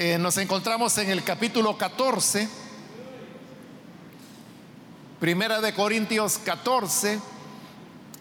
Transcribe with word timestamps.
Eh, 0.00 0.16
nos 0.16 0.36
encontramos 0.36 0.96
en 0.98 1.10
el 1.10 1.24
capítulo 1.24 1.76
14, 1.76 2.48
Primera 5.18 5.60
de 5.60 5.74
Corintios 5.74 6.38
14. 6.38 7.18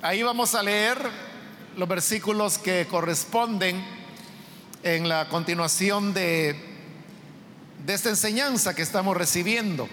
Ahí 0.01 0.23
vamos 0.23 0.55
a 0.55 0.63
leer 0.63 0.97
los 1.75 1.87
versículos 1.87 2.57
que 2.57 2.87
corresponden 2.87 3.85
en 4.81 5.07
la 5.07 5.29
continuación 5.29 6.15
de, 6.15 6.59
de 7.85 7.93
esta 7.93 8.09
enseñanza 8.09 8.73
que 8.73 8.81
estamos 8.81 9.15
recibiendo. 9.15 9.87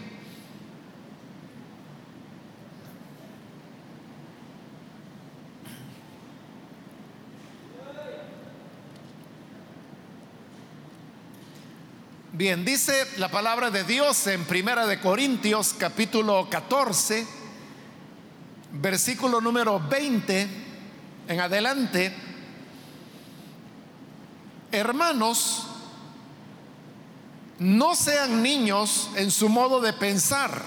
Bien, 12.37 12.65
dice 12.65 13.07
la 13.19 13.29
palabra 13.29 13.71
de 13.71 13.85
Dios 13.85 14.27
en 14.27 14.45
Primera 14.45 14.87
de 14.89 14.99
Corintios 14.99 15.73
capítulo 15.73 16.49
14, 16.51 17.25
versículo 18.73 19.41
número 19.41 19.79
20 19.79 20.49
en 21.29 21.41
adelante. 21.41 22.13
Hermanos, 24.73 25.69
no 27.61 27.95
sean 27.95 28.43
niños 28.43 29.11
en 29.15 29.31
su 29.31 29.49
modo 29.49 29.81
de 29.81 29.93
pensar, 29.93 30.61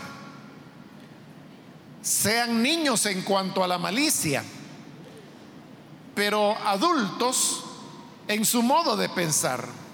sean 2.01 2.63
niños 2.63 3.05
en 3.07 3.23
cuanto 3.23 3.61
a 3.61 3.67
la 3.67 3.77
malicia, 3.77 4.41
pero 6.15 6.57
adultos 6.65 7.65
en 8.29 8.45
su 8.45 8.63
modo 8.63 8.95
de 8.95 9.09
pensar. 9.09 9.86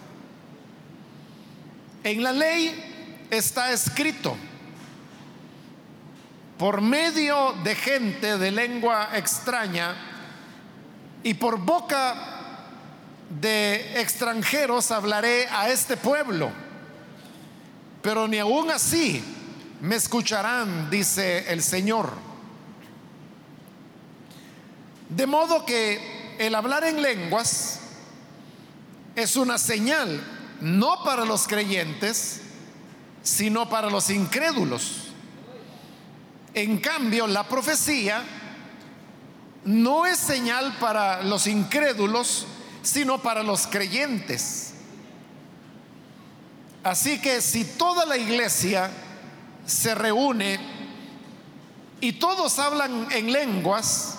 En 2.04 2.22
la 2.22 2.34
ley 2.34 3.28
está 3.30 3.72
escrito, 3.72 4.36
por 6.58 6.82
medio 6.82 7.54
de 7.64 7.76
gente 7.76 8.38
de 8.38 8.52
lengua 8.52 9.12
extraña 9.14 9.96
y 11.24 11.34
por 11.36 11.60
boca 11.60 12.16
de 13.30 14.02
extranjeros 14.02 14.92
hablaré 14.92 15.48
a 15.48 15.70
este 15.70 15.96
pueblo, 15.96 16.52
pero 18.02 18.28
ni 18.28 18.38
aún 18.38 18.70
así 18.70 19.24
me 19.80 19.96
escucharán, 19.96 20.90
dice 20.90 21.52
el 21.54 21.64
Señor. 21.64 22.12
De 25.08 25.26
modo 25.26 25.66
que 25.66 26.36
el 26.38 26.54
hablar 26.54 26.84
en 26.84 27.02
lenguas 27.02 27.80
es 29.16 29.38
una 29.38 29.58
señal 29.58 30.33
no 30.62 31.04
para 31.04 31.26
los 31.26 31.48
creyentes, 31.48 32.42
sino 33.22 33.70
para 33.70 33.90
los 33.90 34.10
incrédulos. 34.10 35.10
En 36.54 36.78
cambio, 36.78 37.26
la 37.28 37.48
profecía 37.48 38.24
no 39.66 40.06
es 40.06 40.18
señal 40.20 40.78
para 40.80 41.24
los 41.24 41.48
incrédulos, 41.48 42.46
sino 42.82 43.22
para 43.22 43.44
los 43.44 43.66
creyentes. 43.68 44.74
Así 46.84 47.20
que 47.20 47.42
si 47.42 47.64
toda 47.64 48.06
la 48.06 48.18
iglesia 48.18 48.92
se 49.66 49.96
reúne 49.96 50.60
y 52.02 52.14
todos 52.14 52.60
hablan 52.60 53.08
en 53.12 53.32
lenguas 53.32 54.16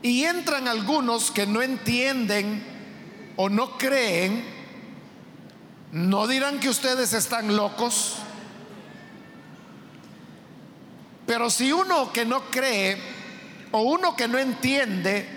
y 0.00 0.24
entran 0.24 0.66
algunos 0.66 1.30
que 1.30 1.46
no 1.46 1.60
entienden 1.60 2.64
o 3.36 3.50
no 3.50 3.76
creen, 3.76 4.61
¿No 5.92 6.26
dirán 6.26 6.58
que 6.58 6.70
ustedes 6.70 7.12
están 7.12 7.54
locos? 7.54 8.14
Pero 11.26 11.50
si 11.50 11.70
uno 11.70 12.10
que 12.12 12.24
no 12.24 12.50
cree 12.50 12.96
o 13.72 13.82
uno 13.82 14.16
que 14.16 14.26
no 14.26 14.38
entiende 14.38 15.28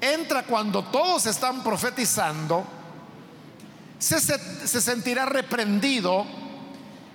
entra 0.00 0.44
cuando 0.44 0.84
todos 0.84 1.26
están 1.26 1.62
profetizando, 1.62 2.64
se, 3.98 4.20
se, 4.20 4.80
sentirá 4.80 5.26
reprendido 5.26 6.24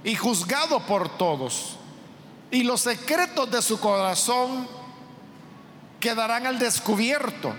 y 0.03 0.13
juzgado 0.13 0.85
por 0.85 1.17
todos. 1.17 1.77
Y 2.51 2.63
los 2.63 2.81
secretos 2.81 3.49
de 3.49 3.63
su 3.63 3.79
corazón 3.79 4.67
quedarán 5.99 6.45
al 6.45 6.59
descubierto. 6.59 7.55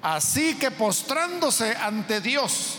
Así 0.00 0.54
que 0.54 0.70
postrándose 0.70 1.76
ante 1.76 2.22
Dios, 2.22 2.78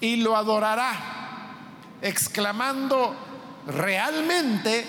y 0.00 0.16
lo 0.16 0.36
adorará, 0.36 0.94
exclamando, 2.02 3.14
realmente 3.66 4.86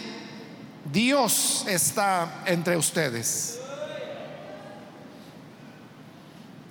Dios 0.85 1.66
está 1.68 2.44
entre 2.45 2.78
ustedes. 2.78 3.59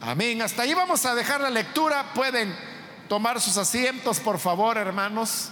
Amén. 0.00 0.41
Hasta 0.41 0.62
ahí 0.62 0.74
vamos 0.74 1.04
a 1.04 1.14
dejar 1.14 1.41
la 1.41 1.50
lectura. 1.50 2.12
Pueden 2.14 2.54
tomar 3.08 3.41
sus 3.41 3.56
asientos, 3.56 4.20
por 4.20 4.38
favor, 4.38 4.76
hermanos. 4.76 5.48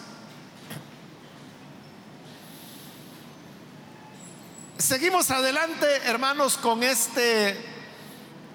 Seguimos 4.79 5.31
adelante, 5.31 5.87
hermanos, 6.05 6.57
con 6.57 6.83
este 6.83 7.57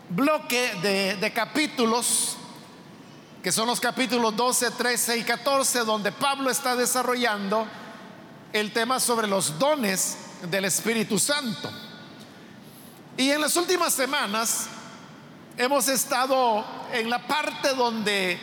bloque 0.09 0.73
de, 1.19 1.33
capítulos 1.33 2.37
que 3.43 3.51
son 3.51 3.67
los 3.67 3.79
capítulos 3.79 4.35
12, 4.35 4.71
13 4.71 5.17
y 5.17 5.23
14, 5.23 5.79
donde 5.79 6.11
Pablo 6.11 6.49
está 6.49 6.75
desarrollando 6.75 7.65
el 8.51 8.73
tema 8.73 8.99
sobre 8.99 9.27
los 9.27 9.57
dones 9.57 10.17
del 10.49 10.65
Espíritu 10.65 11.17
Santo. 11.17 11.71
Y 13.15 13.31
en 13.31 13.41
las 13.41 13.55
últimas 13.55 13.93
semanas 13.93 14.67
hemos 15.57 15.87
estado 15.87 16.65
en 16.91 17.09
la 17.09 17.25
parte 17.27 17.73
donde 17.75 18.39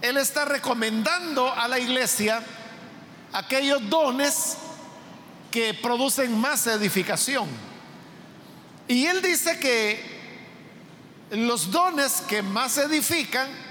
él 0.00 0.16
está 0.16 0.44
recomendando 0.44 1.52
a 1.52 1.68
la 1.68 1.78
iglesia 1.78 2.42
aquellos 3.32 3.88
dones 3.90 4.56
que 5.50 5.74
producen 5.74 6.38
más 6.38 6.66
edificación. 6.66 7.48
Y 8.88 9.06
él 9.06 9.20
dice 9.20 9.58
que 9.58 10.16
los 11.30 11.70
dones 11.70 12.22
que 12.28 12.42
más 12.42 12.78
edifican 12.78 13.65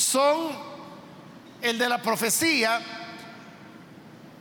son 0.00 0.50
el 1.62 1.78
de 1.78 1.88
la 1.88 2.00
profecía, 2.00 2.80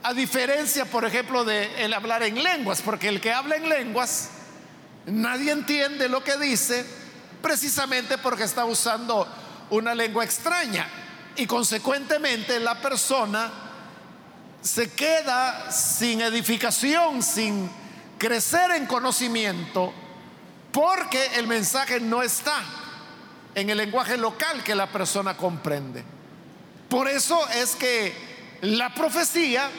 a 0.01 0.13
diferencia, 0.13 0.85
por 0.85 1.03
ejemplo, 1.03 1.43
de 1.43 1.83
el 1.83 1.93
hablar 1.93 2.23
en 2.23 2.41
lenguas, 2.41 2.81
porque 2.81 3.09
el 3.09 3.19
que 3.19 3.33
habla 3.33 3.57
en 3.57 3.67
lenguas, 3.67 4.29
nadie 5.05 5.51
entiende 5.51 6.07
lo 6.07 6.23
que 6.23 6.37
dice, 6.37 6.85
precisamente 7.41 8.17
porque 8.17 8.43
está 8.43 8.63
usando 8.63 9.27
una 9.69 9.93
lengua 9.93 10.23
extraña. 10.23 10.87
Y 11.35 11.45
consecuentemente 11.45 12.59
la 12.59 12.81
persona 12.81 13.51
se 14.61 14.91
queda 14.91 15.71
sin 15.71 16.21
edificación, 16.21 17.21
sin 17.21 17.69
crecer 18.17 18.71
en 18.71 18.85
conocimiento, 18.85 19.93
porque 20.71 21.31
el 21.35 21.47
mensaje 21.47 21.99
no 21.99 22.21
está 22.21 22.61
en 23.55 23.69
el 23.69 23.77
lenguaje 23.77 24.17
local 24.17 24.63
que 24.63 24.75
la 24.75 24.87
persona 24.87 25.35
comprende. 25.35 26.03
Por 26.89 27.07
eso 27.07 27.47
es 27.49 27.75
que 27.75 28.13
la 28.61 28.93
profecía 28.93 29.69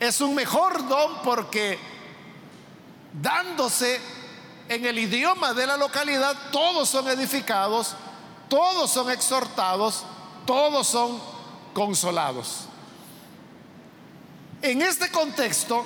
es 0.00 0.20
un 0.20 0.34
mejor 0.34 0.86
don 0.88 1.22
porque 1.22 1.78
dándose 3.12 4.00
en 4.68 4.84
el 4.84 4.98
idioma 4.98 5.52
de 5.54 5.66
la 5.66 5.76
localidad, 5.76 6.36
todos 6.50 6.88
son 6.88 7.08
edificados, 7.08 7.94
todos 8.48 8.90
son 8.90 9.10
exhortados, 9.10 10.04
todos 10.46 10.86
son 10.86 11.20
consolados. 11.72 12.66
En 14.62 14.80
este 14.80 15.10
contexto 15.10 15.84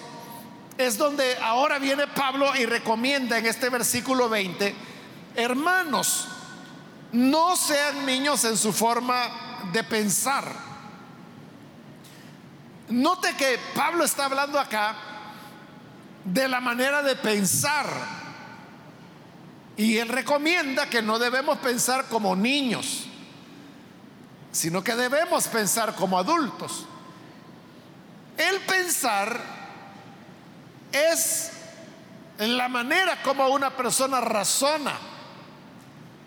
es 0.77 0.97
donde 0.97 1.37
ahora 1.39 1.79
viene 1.79 2.07
Pablo 2.07 2.55
y 2.57 2.65
recomienda 2.65 3.39
en 3.39 3.47
este 3.47 3.69
versículo 3.69 4.29
20, 4.29 4.75
hermanos, 5.35 6.28
no 7.13 7.57
sean 7.57 8.05
niños 8.05 8.45
en 8.45 8.57
su 8.57 8.73
forma 8.73 9.31
de 9.73 9.83
pensar. 9.85 10.45
Note 12.89 13.35
que 13.37 13.59
Pablo 13.75 14.05
está 14.05 14.27
hablando 14.27 14.59
acá 14.59 14.95
de 16.25 16.49
la 16.49 16.61
manera 16.61 17.03
de 17.03 17.17
pensar. 17.17 17.87
Y 19.77 19.99
él 19.99 20.09
recomienda 20.09 20.91
que 20.91 21.03
no 21.03 21.19
debemos 21.19 21.59
pensar 21.59 22.07
como 22.07 22.35
niños, 22.35 23.05
sino 24.51 24.83
que 24.83 24.97
debemos 24.97 25.47
pensar 25.49 25.95
como 25.95 26.19
adultos. 26.19 26.87
El 28.37 28.61
pensar 28.61 29.41
es 30.91 31.53
la 32.39 32.69
manera 32.69 33.23
como 33.23 33.49
una 33.49 33.71
persona 33.71 34.21
razona 34.21 35.18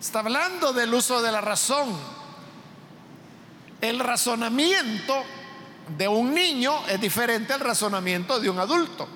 Está 0.01 0.21
hablando 0.21 0.73
del 0.73 0.91
uso 0.91 1.21
de 1.21 1.31
la 1.31 1.41
razón. 1.41 1.95
El 3.81 3.99
razonamiento 3.99 5.13
de 5.95 6.07
un 6.07 6.33
niño 6.33 6.73
es 6.87 6.99
diferente 6.99 7.53
al 7.53 7.59
razonamiento 7.59 8.39
de 8.39 8.49
un 8.49 8.57
adulto. 8.57 9.07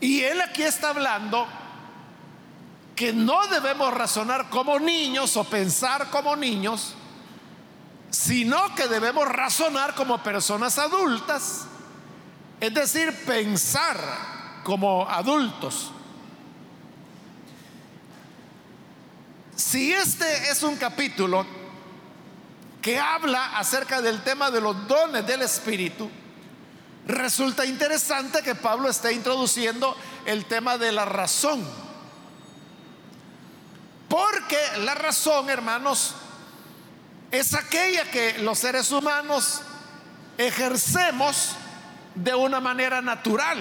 Y 0.00 0.20
él 0.20 0.40
aquí 0.40 0.62
está 0.62 0.90
hablando 0.90 1.48
que 2.94 3.12
no 3.12 3.44
debemos 3.48 3.92
razonar 3.92 4.48
como 4.50 4.78
niños 4.78 5.36
o 5.36 5.42
pensar 5.42 6.08
como 6.10 6.36
niños, 6.36 6.94
sino 8.10 8.72
que 8.76 8.86
debemos 8.86 9.26
razonar 9.26 9.96
como 9.96 10.22
personas 10.22 10.78
adultas, 10.78 11.66
es 12.60 12.72
decir, 12.72 13.24
pensar 13.26 13.98
como 14.62 15.10
adultos. 15.10 15.90
Si 19.74 19.92
este 19.92 20.52
es 20.52 20.62
un 20.62 20.76
capítulo 20.76 21.44
que 22.80 22.96
habla 22.96 23.58
acerca 23.58 24.00
del 24.00 24.22
tema 24.22 24.48
de 24.52 24.60
los 24.60 24.86
dones 24.86 25.26
del 25.26 25.42
Espíritu, 25.42 26.08
resulta 27.08 27.66
interesante 27.66 28.40
que 28.42 28.54
Pablo 28.54 28.88
esté 28.88 29.12
introduciendo 29.12 29.96
el 30.26 30.44
tema 30.44 30.78
de 30.78 30.92
la 30.92 31.04
razón. 31.04 31.68
Porque 34.08 34.58
la 34.78 34.94
razón, 34.94 35.50
hermanos, 35.50 36.14
es 37.32 37.52
aquella 37.52 38.08
que 38.12 38.38
los 38.38 38.60
seres 38.60 38.92
humanos 38.92 39.60
ejercemos 40.38 41.56
de 42.14 42.32
una 42.32 42.60
manera 42.60 43.02
natural. 43.02 43.58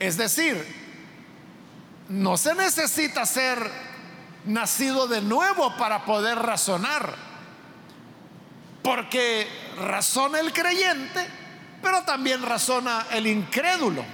Es 0.00 0.16
decir, 0.16 0.66
no 2.08 2.36
se 2.36 2.56
necesita 2.56 3.24
ser 3.24 3.91
nacido 4.44 5.06
de 5.06 5.20
nuevo 5.20 5.76
para 5.76 6.04
poder 6.04 6.38
razonar. 6.38 7.14
Porque 8.82 9.48
razona 9.78 10.40
el 10.40 10.52
creyente, 10.52 11.26
pero 11.82 12.02
también 12.02 12.42
razona 12.42 13.06
el 13.10 13.26
incrédulo. 13.26 14.04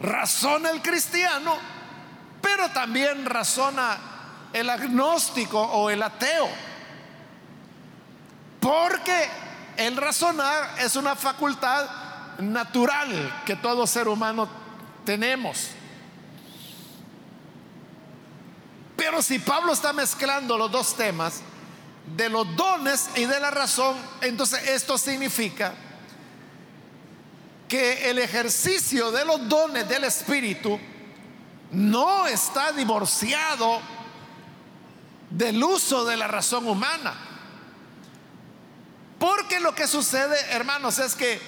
Razona 0.00 0.70
el 0.70 0.82
cristiano, 0.82 1.56
pero 2.40 2.70
también 2.70 3.24
razona 3.26 3.98
el 4.52 4.68
agnóstico 4.68 5.60
o 5.60 5.90
el 5.90 6.02
ateo. 6.02 6.48
Porque 8.60 9.28
el 9.76 9.96
razonar 9.96 10.76
es 10.78 10.96
una 10.96 11.16
facultad 11.16 11.88
natural 12.38 13.42
que 13.44 13.56
todo 13.56 13.86
ser 13.86 14.08
humano 14.08 14.48
tenemos. 15.04 15.70
Pero 19.04 19.20
si 19.20 19.40
Pablo 19.40 19.72
está 19.72 19.92
mezclando 19.92 20.56
los 20.56 20.70
dos 20.70 20.94
temas, 20.94 21.40
de 22.16 22.28
los 22.28 22.54
dones 22.54 23.10
y 23.16 23.24
de 23.24 23.40
la 23.40 23.50
razón, 23.50 23.96
entonces 24.20 24.68
esto 24.68 24.96
significa 24.96 25.74
que 27.68 28.08
el 28.08 28.20
ejercicio 28.20 29.10
de 29.10 29.24
los 29.24 29.48
dones 29.48 29.88
del 29.88 30.04
Espíritu 30.04 30.78
no 31.72 32.28
está 32.28 32.70
divorciado 32.70 33.80
del 35.30 35.60
uso 35.64 36.04
de 36.04 36.16
la 36.16 36.28
razón 36.28 36.68
humana. 36.68 37.12
Porque 39.18 39.58
lo 39.58 39.74
que 39.74 39.88
sucede, 39.88 40.38
hermanos, 40.50 41.00
es 41.00 41.16
que 41.16 41.40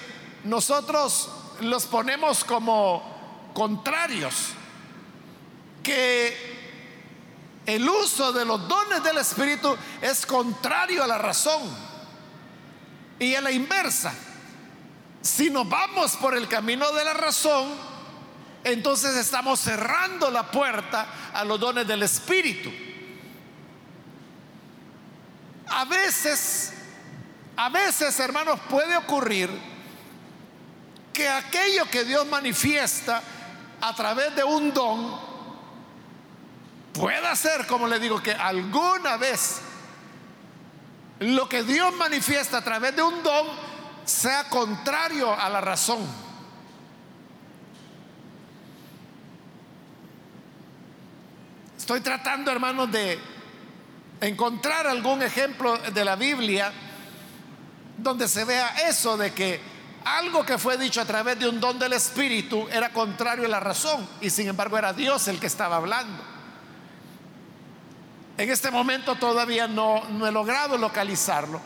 nosotros 0.43 1.29
los 1.61 1.85
ponemos 1.85 2.43
como 2.43 3.51
contrarios, 3.53 4.49
que 5.81 6.54
el 7.65 7.87
uso 7.87 8.31
de 8.31 8.45
los 8.45 8.67
dones 8.67 9.03
del 9.03 9.17
Espíritu 9.17 9.75
es 10.01 10.25
contrario 10.25 11.03
a 11.03 11.07
la 11.07 11.17
razón. 11.17 11.61
Y 13.17 13.33
a 13.33 13.41
la 13.41 13.51
inversa, 13.51 14.13
si 15.21 15.49
nos 15.49 15.67
vamos 15.69 16.17
por 16.17 16.35
el 16.35 16.47
camino 16.47 16.91
de 16.91 17.05
la 17.05 17.13
razón, 17.13 17.73
entonces 18.63 19.15
estamos 19.15 19.59
cerrando 19.59 20.29
la 20.29 20.51
puerta 20.51 21.31
a 21.33 21.43
los 21.45 21.59
dones 21.59 21.87
del 21.87 22.03
Espíritu. 22.03 22.71
A 25.67 25.85
veces, 25.85 26.73
a 27.55 27.69
veces, 27.69 28.19
hermanos, 28.19 28.59
puede 28.69 28.95
ocurrir 28.97 29.49
que 31.13 31.27
aquello 31.29 31.85
que 31.89 32.03
Dios 32.03 32.27
manifiesta 32.27 33.23
a 33.81 33.95
través 33.95 34.35
de 34.35 34.43
un 34.43 34.73
don 34.73 35.24
pueda 36.95 37.35
ser, 37.35 37.67
como 37.67 37.87
le 37.87 37.99
digo, 37.99 38.21
que 38.21 38.31
alguna 38.31 39.17
vez 39.17 39.61
lo 41.19 41.47
que 41.47 41.63
Dios 41.63 41.93
manifiesta 41.95 42.57
a 42.57 42.63
través 42.63 42.95
de 42.95 43.03
un 43.03 43.21
don 43.21 43.47
sea 44.05 44.47
contrario 44.49 45.33
a 45.33 45.49
la 45.49 45.61
razón. 45.61 45.99
Estoy 51.77 52.01
tratando, 52.01 52.51
hermanos, 52.51 52.91
de 52.91 53.19
encontrar 54.21 54.87
algún 54.87 55.21
ejemplo 55.21 55.77
de 55.77 56.05
la 56.05 56.15
Biblia 56.15 56.71
donde 57.97 58.27
se 58.27 58.43
vea 58.43 58.67
eso 58.87 59.17
de 59.17 59.33
que 59.33 59.61
algo 60.03 60.45
que 60.45 60.57
fue 60.57 60.77
dicho 60.77 61.01
a 61.01 61.05
través 61.05 61.39
de 61.39 61.47
un 61.47 61.59
don 61.59 61.77
del 61.77 61.93
Espíritu 61.93 62.67
era 62.71 62.89
contrario 62.91 63.45
a 63.45 63.49
la 63.49 63.59
razón 63.59 64.07
y 64.21 64.29
sin 64.29 64.47
embargo 64.47 64.77
era 64.77 64.93
Dios 64.93 65.27
el 65.27 65.39
que 65.39 65.47
estaba 65.47 65.77
hablando. 65.77 66.34
En 68.37 68.49
este 68.49 68.69
momento 68.69 69.15
todavía 69.15 69.67
no, 69.67 70.03
he 70.27 70.31
logrado 70.31 70.77
localizarlo, 70.77 71.61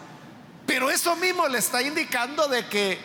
pero 0.68 0.92
eso 0.92 1.16
mismo 1.16 1.48
le 1.48 1.58
está 1.58 1.82
indicando 1.82 2.48
de 2.48 2.68
que 2.68 3.00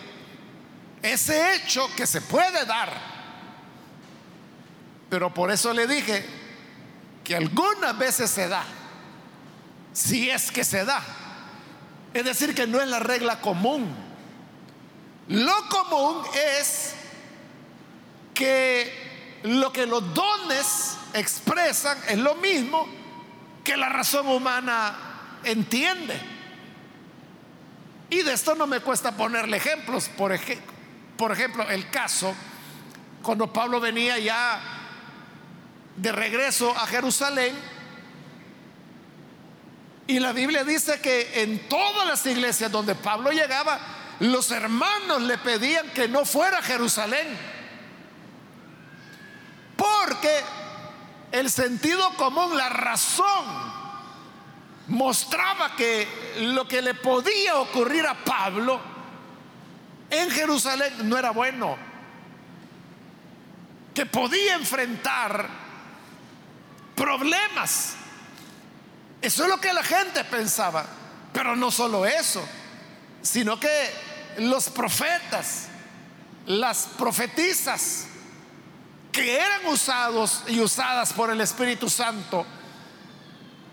ese 1.00 1.54
hecho 1.54 1.88
que 1.96 2.06
se 2.06 2.20
puede 2.20 2.66
dar, 2.66 2.92
pero 5.08 5.32
por 5.32 5.50
eso 5.50 5.72
le 5.72 5.86
dije 5.86 6.26
que 7.22 7.36
algunas 7.36 7.96
veces 7.96 8.30
se 8.30 8.48
da, 8.48 8.64
si 9.94 10.28
es 10.28 10.50
que 10.50 10.62
se 10.62 10.84
da, 10.84 11.02
es 12.12 12.24
decir, 12.24 12.54
que 12.54 12.66
no 12.66 12.80
es 12.82 12.88
la 12.88 12.98
regla 12.98 13.40
común. 13.40 14.04
Lo 15.28 15.68
común 15.70 16.22
es 16.58 16.94
que 18.34 19.40
lo 19.44 19.72
que 19.72 19.86
los 19.86 20.12
dones 20.12 20.96
expresan 21.14 21.98
es 22.08 22.18
lo 22.18 22.34
mismo 22.36 23.03
que 23.64 23.76
la 23.76 23.88
razón 23.88 24.28
humana 24.28 24.94
entiende. 25.42 26.20
Y 28.10 28.22
de 28.22 28.34
esto 28.34 28.54
no 28.54 28.66
me 28.66 28.80
cuesta 28.80 29.12
ponerle 29.16 29.56
ejemplos. 29.56 30.08
Por, 30.10 30.38
por 31.16 31.32
ejemplo, 31.32 31.68
el 31.68 31.90
caso 31.90 32.34
cuando 33.22 33.52
Pablo 33.52 33.80
venía 33.80 34.18
ya 34.18 34.60
de 35.96 36.12
regreso 36.12 36.70
a 36.70 36.86
Jerusalén. 36.86 37.56
Y 40.06 40.20
la 40.20 40.32
Biblia 40.32 40.62
dice 40.62 41.00
que 41.00 41.42
en 41.42 41.66
todas 41.68 42.06
las 42.06 42.26
iglesias 42.26 42.70
donde 42.70 42.94
Pablo 42.94 43.30
llegaba, 43.30 43.80
los 44.20 44.50
hermanos 44.50 45.22
le 45.22 45.38
pedían 45.38 45.88
que 45.90 46.06
no 46.08 46.26
fuera 46.26 46.58
a 46.58 46.62
Jerusalén. 46.62 47.26
Porque 49.76 50.40
el 51.34 51.50
sentido 51.50 52.14
común, 52.16 52.56
la 52.56 52.68
razón, 52.68 53.44
mostraba 54.86 55.74
que 55.74 56.06
lo 56.38 56.68
que 56.68 56.80
le 56.80 56.94
podía 56.94 57.56
ocurrir 57.56 58.06
a 58.06 58.14
Pablo 58.14 58.80
en 60.10 60.30
Jerusalén 60.30 61.08
no 61.08 61.18
era 61.18 61.32
bueno. 61.32 61.76
Que 63.92 64.06
podía 64.06 64.54
enfrentar 64.54 65.48
problemas. 66.94 67.94
Eso 69.20 69.42
es 69.42 69.48
lo 69.48 69.60
que 69.60 69.72
la 69.72 69.82
gente 69.82 70.22
pensaba. 70.22 70.86
Pero 71.32 71.56
no 71.56 71.72
solo 71.72 72.06
eso, 72.06 72.46
sino 73.22 73.58
que 73.58 73.90
los 74.38 74.68
profetas, 74.68 75.66
las 76.46 76.86
profetizas, 76.96 78.06
que 79.14 79.36
eran 79.36 79.64
usados 79.66 80.42
y 80.48 80.58
usadas 80.58 81.12
por 81.12 81.30
el 81.30 81.40
Espíritu 81.40 81.88
Santo, 81.88 82.44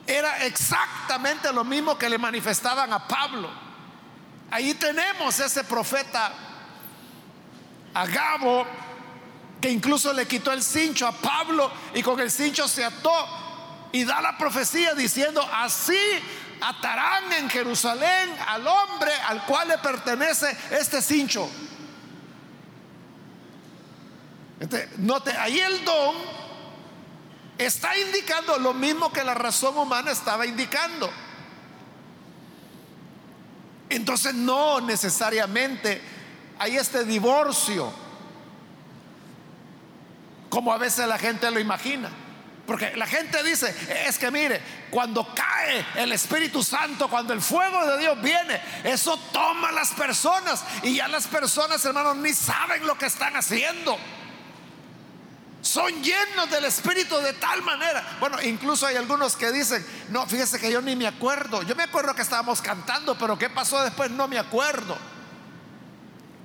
era 0.06 0.46
exactamente 0.46 1.52
lo 1.52 1.64
mismo 1.64 1.98
que 1.98 2.08
le 2.08 2.20
manifestaban 2.20 2.94
a 2.94 3.08
Pablo. 3.08 3.50
Ahí 4.52 4.76
tenemos 4.76 5.40
ese 5.40 5.64
profeta 5.64 6.32
Agabo, 7.96 8.68
que 9.60 9.72
incluso 9.72 10.14
le 10.14 10.28
quitó 10.28 10.52
el 10.52 10.62
cincho 10.62 11.08
a 11.08 11.12
Pablo 11.12 11.72
y 11.96 12.04
con 12.04 12.20
el 12.20 12.30
cincho 12.30 12.68
se 12.68 12.86
ató 12.86 13.90
y 13.92 14.04
da 14.04 14.22
la 14.22 14.38
profecía 14.38 14.94
diciendo, 14.94 15.42
así 15.52 15.98
atarán 16.62 17.34
en 17.34 17.50
Jerusalén 17.50 18.30
al 18.48 18.68
hombre 18.68 19.12
al 19.28 19.44
cual 19.48 19.70
le 19.70 19.80
pertenece 19.80 20.56
este 20.70 21.02
cincho. 21.02 21.50
Note, 24.98 25.32
ahí 25.32 25.60
el 25.60 25.84
don 25.84 26.16
está 27.58 27.98
indicando 27.98 28.58
lo 28.60 28.74
mismo 28.74 29.12
que 29.12 29.24
la 29.24 29.34
razón 29.34 29.78
humana 29.78 30.12
estaba 30.12 30.46
indicando. 30.46 31.12
Entonces 33.90 34.34
no 34.34 34.80
necesariamente 34.82 36.02
hay 36.60 36.78
este 36.78 37.04
divorcio, 37.04 37.92
como 40.50 40.72
a 40.72 40.78
veces 40.78 41.08
la 41.08 41.18
gente 41.18 41.50
lo 41.50 41.60
imagina. 41.60 42.10
Porque 42.68 42.96
la 42.96 43.08
gente 43.08 43.44
dice, 43.44 43.76
es 44.06 44.18
que 44.20 44.30
mire, 44.30 44.62
cuando 44.92 45.28
cae 45.34 45.86
el 45.96 46.12
Espíritu 46.12 46.64
Santo, 46.64 47.10
cuando 47.10 47.34
el 47.34 47.42
fuego 47.42 47.86
de 47.88 47.98
Dios 47.98 48.22
viene, 48.22 48.62
eso 48.84 49.18
toma 49.34 49.70
a 49.70 49.72
las 49.72 49.92
personas 49.92 50.64
y 50.84 50.96
ya 50.96 51.08
las 51.08 51.28
personas, 51.28 51.84
hermanos, 51.84 52.16
ni 52.18 52.32
saben 52.34 52.86
lo 52.86 52.98
que 52.98 53.08
están 53.08 53.36
haciendo. 53.36 53.98
Son 55.62 55.92
llenos 56.02 56.50
del 56.50 56.66
Espíritu 56.66 57.18
de 57.18 57.34
tal 57.34 57.62
manera. 57.62 58.18
Bueno, 58.20 58.42
incluso 58.42 58.88
hay 58.88 58.96
algunos 58.96 59.36
que 59.36 59.52
dicen, 59.52 59.86
no, 60.10 60.26
fíjese 60.26 60.60
que 60.60 60.72
yo 60.72 60.82
ni 60.82 60.96
me 60.96 61.08
acuerdo. 61.08 61.62
Yo 61.64 61.76
me 61.76 61.84
acuerdo 61.84 62.16
que 62.16 62.24
estábamos 62.24 62.62
cantando, 62.62 63.16
pero 63.18 63.38
¿qué 63.38 63.50
pasó 63.50 63.82
después? 63.84 64.10
No 64.10 64.28
me 64.28 64.40
acuerdo. 64.40 64.98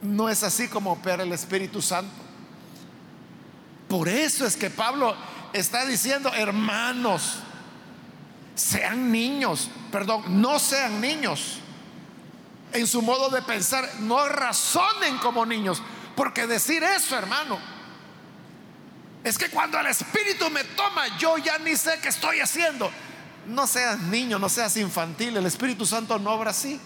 No 0.03 0.29
es 0.29 0.43
así 0.43 0.69
como 0.69 0.93
opera 0.93 1.23
el 1.23 1.33
Espíritu 1.33 1.81
Santo. 1.81 2.13
Por 3.89 4.09
eso 4.09 4.47
es 4.47 4.57
que 4.57 4.69
Pablo 4.69 5.17
está 5.53 5.87
diciendo, 5.87 6.31
hermanos, 6.35 7.39
sean 8.55 9.11
niños, 9.11 9.71
perdón, 9.91 10.41
no 10.41 10.59
sean 10.59 11.01
niños 11.01 11.61
en 12.73 12.87
su 12.87 13.01
modo 13.01 13.31
de 13.31 13.43
pensar, 13.43 13.89
no 14.01 14.29
razonen 14.29 15.19
como 15.19 15.47
niños, 15.47 15.83
porque 16.15 16.47
decir 16.47 16.83
eso, 16.83 17.17
hermano, 17.17 17.59
es 19.27 19.37
que 19.37 19.51
cuando 19.51 19.81
el 19.81 19.87
Espíritu 19.87 20.49
me 20.51 20.63
toma, 20.63 21.19
yo 21.19 21.37
ya 21.39 21.59
ni 21.59 21.75
sé 21.75 21.99
qué 22.01 22.11
estoy 22.11 22.39
haciendo. 22.39 22.89
No 23.49 23.67
seas 23.67 23.99
niño, 23.99 24.39
no 24.39 24.49
seas 24.49 24.77
infantil, 24.77 25.37
el 25.37 25.47
Espíritu 25.47 25.85
Santo 25.85 26.17
no 26.21 26.31
obra 26.31 26.53
así. 26.53 26.81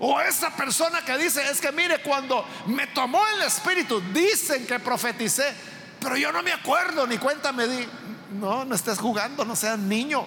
O 0.00 0.20
esa 0.20 0.50
persona 0.50 1.04
que 1.04 1.16
dice, 1.16 1.48
es 1.48 1.60
que 1.60 1.70
mire, 1.70 2.02
cuando 2.02 2.44
me 2.66 2.88
tomó 2.88 3.24
el 3.36 3.42
Espíritu, 3.42 4.02
dicen 4.12 4.66
que 4.66 4.80
profeticé, 4.80 5.54
pero 6.00 6.16
yo 6.16 6.32
no 6.32 6.42
me 6.42 6.52
acuerdo, 6.52 7.06
ni 7.06 7.18
cuenta 7.18 7.52
me 7.52 7.68
di. 7.68 7.88
No, 8.32 8.64
no 8.64 8.74
estés 8.74 8.98
jugando, 8.98 9.44
no 9.44 9.54
seas 9.54 9.78
niño. 9.78 10.26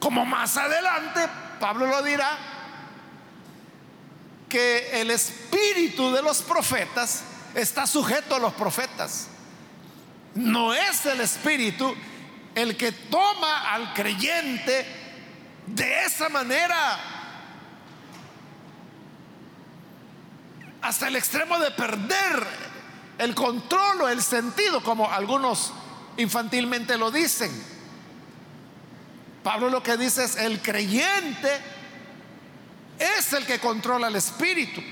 Como 0.00 0.26
más 0.26 0.56
adelante, 0.56 1.28
Pablo 1.60 1.86
lo 1.86 2.02
dirá, 2.02 2.36
que 4.48 5.00
el 5.00 5.12
espíritu 5.12 6.12
de 6.12 6.22
los 6.22 6.42
profetas 6.42 7.22
está 7.54 7.86
sujeto 7.86 8.36
a 8.36 8.38
los 8.38 8.52
profetas. 8.54 9.28
No 10.34 10.74
es 10.74 11.06
el 11.06 11.20
Espíritu 11.20 11.94
el 12.54 12.76
que 12.76 12.92
toma 12.92 13.72
al 13.72 13.94
creyente 13.94 14.86
de 15.66 16.04
esa 16.04 16.28
manera 16.28 16.98
hasta 20.82 21.08
el 21.08 21.16
extremo 21.16 21.58
de 21.58 21.70
perder 21.70 22.46
el 23.18 23.34
control 23.34 24.02
o 24.02 24.08
el 24.08 24.22
sentido, 24.22 24.82
como 24.82 25.10
algunos 25.10 25.72
infantilmente 26.16 26.98
lo 26.98 27.10
dicen. 27.10 27.50
Pablo 29.42 29.70
lo 29.70 29.82
que 29.82 29.96
dice 29.96 30.24
es, 30.24 30.36
el 30.36 30.60
creyente 30.60 31.60
es 32.98 33.32
el 33.32 33.46
que 33.46 33.58
controla 33.58 34.08
el 34.08 34.16
espíritu. 34.16 34.82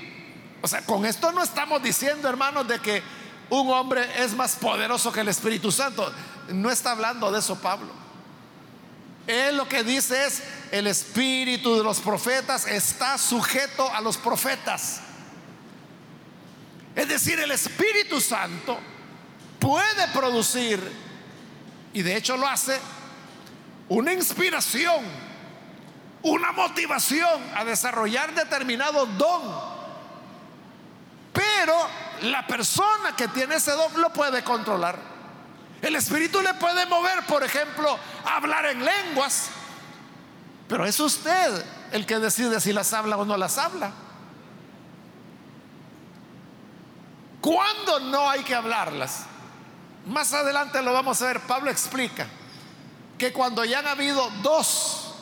O 0.63 0.67
sea, 0.69 0.81
con 0.85 1.05
esto 1.05 1.29
no 1.33 1.43
estamos 1.43 1.83
diciendo, 1.83 2.29
hermanos, 2.29 2.65
de 2.65 2.79
que 2.79 3.03
un 3.49 3.69
hombre 3.69 4.23
es 4.23 4.33
más 4.33 4.55
poderoso 4.55 5.11
que 5.11 5.19
el 5.19 5.27
Espíritu 5.27 5.73
Santo. 5.73 6.09
No 6.47 6.71
está 6.71 6.91
hablando 6.91 7.29
de 7.29 7.39
eso 7.39 7.59
Pablo. 7.59 7.91
Él 9.27 9.57
lo 9.57 9.67
que 9.67 9.83
dice 9.83 10.25
es, 10.25 10.41
el 10.71 10.87
espíritu 10.87 11.75
de 11.75 11.83
los 11.83 11.99
profetas 11.99 12.65
está 12.65 13.17
sujeto 13.17 13.91
a 13.93 13.99
los 13.99 14.15
profetas. 14.15 15.01
Es 16.95 17.09
decir, 17.09 17.37
el 17.41 17.51
Espíritu 17.51 18.21
Santo 18.21 18.79
puede 19.59 20.07
producir, 20.13 20.79
y 21.93 22.01
de 22.03 22.15
hecho 22.15 22.37
lo 22.37 22.47
hace, 22.47 22.79
una 23.89 24.13
inspiración, 24.13 25.03
una 26.21 26.53
motivación 26.53 27.51
a 27.53 27.65
desarrollar 27.65 28.33
determinado 28.33 29.05
don 29.05 29.82
pero 31.63 31.87
la 32.23 32.45
persona 32.45 33.15
que 33.15 33.29
tiene 33.29 33.55
ese 33.55 33.71
don 33.71 34.01
lo 34.01 34.11
puede 34.11 34.43
controlar. 34.43 34.99
El 35.81 35.95
espíritu 35.95 36.41
le 36.41 36.53
puede 36.55 36.85
mover, 36.87 37.25
por 37.25 37.41
ejemplo, 37.41 37.97
a 38.25 38.35
hablar 38.35 38.65
en 38.65 38.83
lenguas. 38.83 39.47
Pero 40.67 40.85
es 40.85 40.99
usted 40.99 41.63
el 41.93 42.05
que 42.05 42.19
decide 42.19 42.59
si 42.59 42.73
las 42.73 42.91
habla 42.91 43.15
o 43.15 43.23
no 43.23 43.37
las 43.37 43.57
habla. 43.57 43.91
¿Cuándo 47.39 48.01
no 48.01 48.29
hay 48.29 48.43
que 48.43 48.55
hablarlas? 48.55 49.21
Más 50.05 50.33
adelante 50.33 50.81
lo 50.81 50.91
vamos 50.91 51.21
a 51.21 51.27
ver. 51.27 51.39
Pablo 51.41 51.71
explica 51.71 52.27
que 53.17 53.31
cuando 53.31 53.63
ya 53.63 53.79
han 53.79 53.87
habido 53.87 54.29
dos 54.41 55.13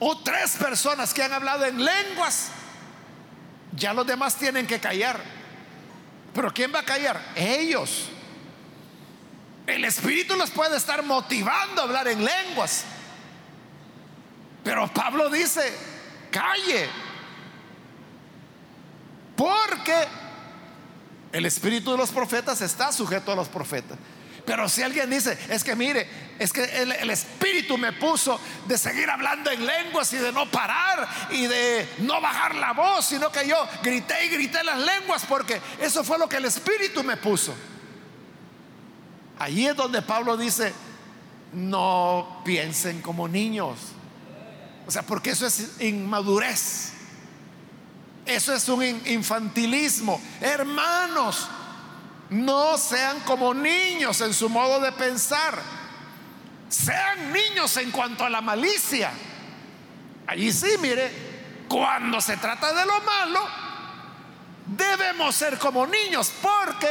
o 0.00 0.18
tres 0.18 0.56
personas 0.56 1.14
que 1.14 1.22
han 1.22 1.32
hablado 1.32 1.64
en 1.66 1.84
lenguas, 1.84 2.48
ya 3.76 3.92
los 3.92 4.06
demás 4.08 4.34
tienen 4.34 4.66
que 4.66 4.80
callar. 4.80 5.35
Pero 6.36 6.52
¿quién 6.52 6.70
va 6.72 6.80
a 6.80 6.84
callar? 6.84 7.18
Ellos. 7.34 8.10
El 9.66 9.86
Espíritu 9.86 10.36
los 10.36 10.50
puede 10.50 10.76
estar 10.76 11.02
motivando 11.02 11.80
a 11.80 11.84
hablar 11.84 12.06
en 12.08 12.22
lenguas. 12.22 12.84
Pero 14.62 14.86
Pablo 14.92 15.30
dice, 15.30 15.74
calle. 16.30 16.90
Porque 19.34 20.06
el 21.32 21.46
Espíritu 21.46 21.92
de 21.92 21.96
los 21.96 22.10
profetas 22.10 22.60
está 22.60 22.92
sujeto 22.92 23.32
a 23.32 23.34
los 23.34 23.48
profetas. 23.48 23.96
Pero 24.46 24.68
si 24.68 24.80
alguien 24.82 25.10
dice, 25.10 25.36
es 25.50 25.64
que 25.64 25.74
mire, 25.74 26.08
es 26.38 26.52
que 26.52 26.62
el, 26.62 27.10
Espíritu 27.10 27.76
me 27.76 27.92
puso 27.92 28.40
de 28.66 28.78
seguir 28.78 29.10
hablando 29.10 29.50
en 29.50 29.66
lenguas 29.66 30.12
y 30.12 30.18
de 30.18 30.30
no 30.30 30.48
parar 30.48 31.08
y 31.30 31.46
de 31.46 31.88
no 31.98 32.20
bajar 32.20 32.54
la 32.54 32.72
voz, 32.72 33.06
sino 33.06 33.32
que 33.32 33.46
yo 33.48 33.56
grité 33.82 34.26
y 34.26 34.28
grité 34.28 34.62
las 34.62 34.78
lenguas 34.78 35.24
porque 35.28 35.60
eso 35.80 36.04
fue 36.04 36.16
lo 36.16 36.28
que 36.28 36.36
el 36.36 36.44
Espíritu 36.44 37.02
me 37.02 37.16
puso. 37.16 37.54
Allí 39.40 39.66
es 39.66 39.74
donde 39.74 40.00
Pablo 40.00 40.36
dice, 40.36 40.72
no 41.52 42.42
piensen 42.44 43.02
como 43.02 43.26
niños. 43.26 43.78
O 44.86 44.90
sea, 44.92 45.02
porque 45.02 45.30
eso 45.30 45.46
es 45.46 45.80
inmadurez. 45.80 46.92
Eso 48.24 48.54
es 48.54 48.68
un 48.68 48.84
infantilismo. 49.06 50.20
Hermanos, 50.40 51.48
no 52.30 52.76
sean 52.76 53.20
como 53.20 53.54
niños 53.54 54.20
en 54.20 54.34
su 54.34 54.48
modo 54.48 54.80
de 54.80 54.92
pensar. 54.92 55.60
Sean 56.68 57.32
niños 57.32 57.76
en 57.76 57.90
cuanto 57.90 58.24
a 58.24 58.30
la 58.30 58.40
malicia. 58.40 59.12
Allí 60.26 60.52
sí, 60.52 60.70
mire, 60.80 61.64
cuando 61.68 62.20
se 62.20 62.36
trata 62.36 62.72
de 62.72 62.84
lo 62.84 63.00
malo, 63.00 63.40
debemos 64.66 65.34
ser 65.34 65.58
como 65.58 65.86
niños 65.86 66.32
porque 66.42 66.88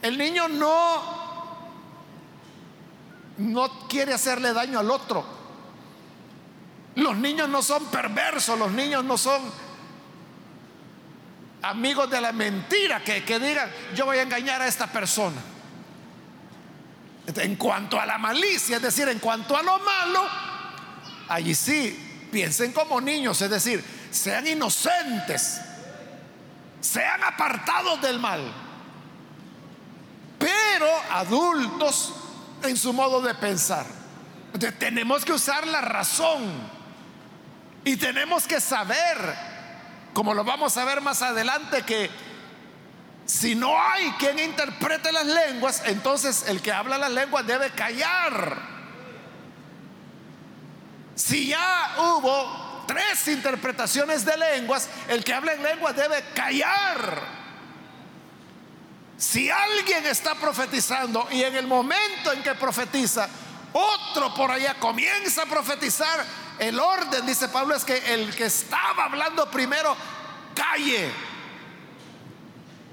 el 0.00 0.16
niño 0.16 0.48
no 0.48 1.22
no 3.38 3.88
quiere 3.88 4.12
hacerle 4.12 4.52
daño 4.52 4.78
al 4.78 4.90
otro. 4.90 5.24
Los 6.94 7.16
niños 7.16 7.48
no 7.48 7.62
son 7.62 7.86
perversos, 7.86 8.58
los 8.58 8.70
niños 8.72 9.04
no 9.04 9.16
son 9.16 9.40
amigos 11.62 12.10
de 12.10 12.20
la 12.20 12.32
mentira 12.32 13.02
que, 13.02 13.22
digan, 13.38 13.70
yo 13.94 14.04
voy 14.04 14.18
a 14.18 14.22
engañar 14.22 14.60
a 14.60 14.66
esta 14.66 14.86
persona. 14.86 15.40
En 17.36 17.56
cuanto 17.56 18.00
a 18.00 18.04
la 18.04 18.18
malicia, 18.18 18.76
es 18.76 18.82
decir, 18.82 19.08
en 19.08 19.20
cuanto 19.20 19.56
a 19.56 19.62
lo 19.62 19.78
malo, 19.78 20.28
allí 21.28 21.54
sí, 21.54 22.28
piensen 22.32 22.72
como 22.72 23.00
niños, 23.00 23.40
es 23.40 23.50
decir, 23.50 23.84
sean 24.10 24.46
inocentes, 24.46 25.60
sean 26.80 27.22
apartados 27.22 28.02
del 28.02 28.18
mal, 28.18 28.52
pero 30.38 30.88
adultos 31.12 32.12
en 32.64 32.76
su 32.76 32.92
modo 32.92 33.20
de 33.20 33.34
pensar. 33.34 33.86
tenemos 34.78 35.24
que 35.24 35.32
usar 35.32 35.66
la 35.66 35.80
razón 35.80 36.42
y 37.84 37.96
tenemos 37.96 38.48
que 38.48 38.60
saber 38.60 39.51
como 40.12 40.34
lo 40.34 40.44
vamos 40.44 40.76
a 40.76 40.84
ver 40.84 41.00
más 41.00 41.22
adelante, 41.22 41.82
que 41.82 42.10
si 43.24 43.54
no 43.54 43.80
hay 43.80 44.10
quien 44.12 44.38
interprete 44.38 45.12
las 45.12 45.26
lenguas, 45.26 45.82
entonces 45.86 46.44
el 46.48 46.60
que 46.60 46.72
habla 46.72 46.98
las 46.98 47.10
lenguas 47.10 47.46
debe 47.46 47.70
callar. 47.70 48.56
Si 51.14 51.48
ya 51.48 51.94
hubo 51.98 52.84
tres 52.86 53.28
interpretaciones 53.28 54.24
de 54.24 54.36
lenguas, 54.36 54.88
el 55.08 55.24
que 55.24 55.34
habla 55.34 55.54
en 55.54 55.62
lenguas 55.62 55.96
debe 55.96 56.22
callar. 56.34 57.42
Si 59.16 59.48
alguien 59.48 60.04
está 60.06 60.34
profetizando 60.34 61.28
y 61.30 61.42
en 61.44 61.54
el 61.54 61.66
momento 61.66 62.32
en 62.32 62.42
que 62.42 62.54
profetiza, 62.56 63.28
otro 63.72 64.34
por 64.34 64.50
allá 64.50 64.74
comienza 64.74 65.42
a 65.42 65.46
profetizar, 65.46 66.24
el 66.62 66.78
orden, 66.78 67.26
dice 67.26 67.48
Pablo, 67.48 67.74
es 67.74 67.84
que 67.84 68.14
el 68.14 68.34
que 68.34 68.44
estaba 68.44 69.04
hablando 69.04 69.50
primero 69.50 69.96
calle. 70.54 71.10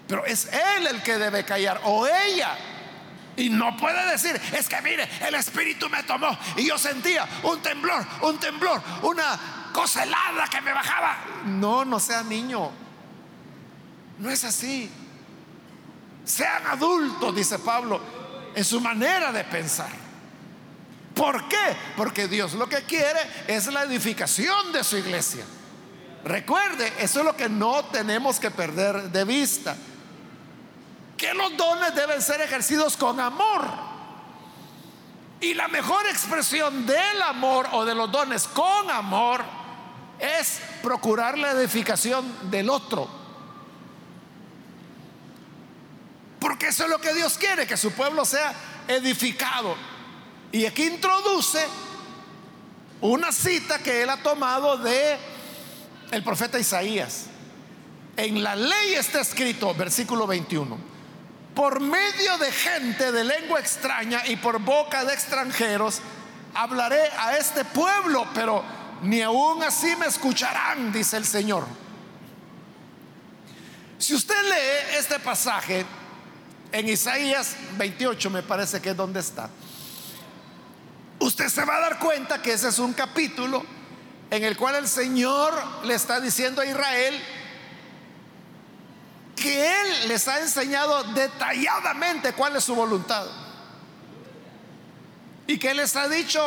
Pero 0.08 0.26
es 0.26 0.50
él 0.52 0.88
el 0.88 1.04
que 1.04 1.18
debe 1.18 1.46
callar 1.46 1.80
o 1.84 2.08
ella. 2.08 2.58
Y 3.38 3.50
no 3.50 3.78
puede 3.78 4.10
decir, 4.12 4.40
es 4.54 4.68
que 4.68 4.82
mire, 4.82 5.08
el 5.26 5.36
Espíritu 5.36 5.88
me 5.88 6.04
tomó 6.04 6.36
y 6.58 6.68
yo 6.68 6.78
sentía 6.78 7.28
un 7.44 7.62
temblor, 7.62 8.06
un 8.24 8.38
temblor, 8.40 8.82
una 9.04 9.70
cosa 9.72 10.04
helada 10.04 10.48
que 10.48 10.62
me 10.62 10.74
bajaba. 10.74 11.18
No, 11.46 11.86
no 11.86 12.00
sea 12.00 12.24
niño. 12.24 12.72
No 14.18 14.30
es 14.30 14.44
así. 14.44 14.92
Sean 16.26 16.66
adultos, 16.68 17.36
dice 17.36 17.60
Pablo, 17.60 18.02
en 18.56 18.66
su 18.66 18.82
manera 18.82 19.32
de 19.32 19.44
pensar. 19.44 20.09
¿Por 21.16 21.48
qué? 21.48 21.76
Porque 21.98 22.28
Dios 22.28 22.54
lo 22.54 22.68
que 22.68 22.84
quiere 22.84 23.20
es 23.48 23.68
la 23.68 23.84
edificación 23.84 24.72
de 24.72 24.84
su 24.84 24.98
iglesia. 24.98 25.44
Recuerde, 26.24 26.94
eso 27.00 27.20
es 27.20 27.26
lo 27.26 27.36
que 27.36 27.50
no 27.50 27.86
tenemos 27.86 28.40
que 28.40 28.52
perder 28.52 29.10
de 29.10 29.24
vista 29.24 29.76
que 31.20 31.34
los 31.34 31.56
dones 31.58 31.94
deben 31.94 32.22
ser 32.22 32.42
ejercidos 32.42 32.96
con 32.96 33.20
amor. 33.20 33.68
Y 35.42 35.54
la 35.54 35.68
mejor 35.68 36.06
expresión 36.08 36.86
del 36.86 37.22
amor 37.22 37.68
o 37.74 37.86
de 37.86 37.94
los 37.94 38.12
dones 38.12 38.48
con 38.48 38.90
amor 38.90 39.44
es 40.18 40.62
procurar 40.82 41.38
la 41.38 41.52
edificación 41.52 42.50
del 42.50 42.70
otro. 42.70 43.08
Porque 46.40 46.70
eso 46.70 46.86
es 46.86 46.90
lo 46.90 47.00
que 47.00 47.14
Dios 47.14 47.38
quiere, 47.38 47.68
que 47.68 47.78
su 47.78 47.92
pueblo 47.92 48.24
sea 48.24 48.54
edificado. 48.88 49.76
Y 50.52 50.66
aquí 50.66 50.84
introduce 50.84 51.60
una 53.02 53.32
cita 53.32 53.80
que 53.80 54.04
él 54.04 54.10
ha 54.10 54.18
tomado 54.18 54.78
de 54.78 55.18
el 56.12 56.24
profeta 56.24 56.60
Isaías. 56.60 57.26
En 58.18 58.44
la 58.44 58.56
ley 58.56 58.96
está 58.96 59.22
escrito, 59.22 59.74
versículo 59.74 60.28
21 60.28 60.90
por 61.60 61.82
medio 61.82 62.38
de 62.38 62.54
gente 62.54 63.12
de 63.12 63.22
lengua 63.24 63.60
extraña 63.60 64.26
y 64.28 64.38
por 64.38 64.60
boca 64.60 65.04
de 65.04 65.14
extranjeros, 65.14 66.00
hablaré 66.54 67.02
a 67.18 67.36
este 67.36 67.66
pueblo, 67.66 68.26
pero 68.34 68.64
ni 69.02 69.22
aún 69.22 69.62
así 69.64 69.94
me 69.98 70.06
escucharán, 70.06 70.94
dice 70.94 71.18
el 71.18 71.26
Señor. 71.26 71.66
Si 73.98 74.16
usted 74.16 74.42
lee 74.42 74.98
este 75.00 75.20
pasaje 75.20 75.86
en 76.72 76.88
Isaías 76.88 77.58
28, 77.78 78.30
me 78.30 78.42
parece 78.42 78.80
que 78.80 78.92
es 78.92 78.96
donde 78.96 79.20
está, 79.20 79.50
usted 81.40 81.62
se 81.62 81.66
va 81.66 81.78
a 81.78 81.80
dar 81.80 82.00
cuenta 82.00 82.42
que 82.42 82.52
ese 82.52 82.68
es 82.68 82.80
un 82.80 82.92
capítulo 82.92 83.64
en 84.30 84.44
el 84.44 84.58
cual 84.58 84.76
el 84.76 84.90
Señor 84.90 85.54
le 85.86 85.94
está 85.94 86.20
diciendo 86.20 86.62
a 86.62 86.66
Israel, 86.66 87.18
que 89.38 89.82
Él 89.82 90.10
les 90.10 90.28
ha 90.28 90.42
enseñado 90.42 91.02
detalladamente 91.14 92.34
cuál 92.34 92.58
es 92.58 92.66
su 92.66 92.76
voluntad. 92.76 93.26
Y 95.48 95.58
que 95.58 95.72
Él 95.72 95.78
les 95.78 95.96
ha 95.96 96.10
dicho 96.10 96.44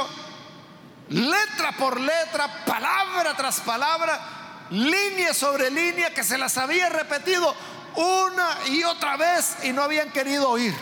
letra 1.08 1.72
por 1.78 1.98
letra, 1.98 2.64
palabra 2.66 3.34
tras 3.34 3.60
palabra, 3.60 4.66
línea 4.68 5.32
sobre 5.32 5.70
línea, 5.70 6.12
que 6.12 6.22
se 6.22 6.36
las 6.36 6.58
había 6.58 6.90
repetido 6.90 7.54
una 7.96 8.58
y 8.66 8.84
otra 8.84 9.16
vez 9.16 9.56
y 9.62 9.72
no 9.72 9.84
habían 9.84 10.10
querido 10.12 10.50
oír. 10.50 10.74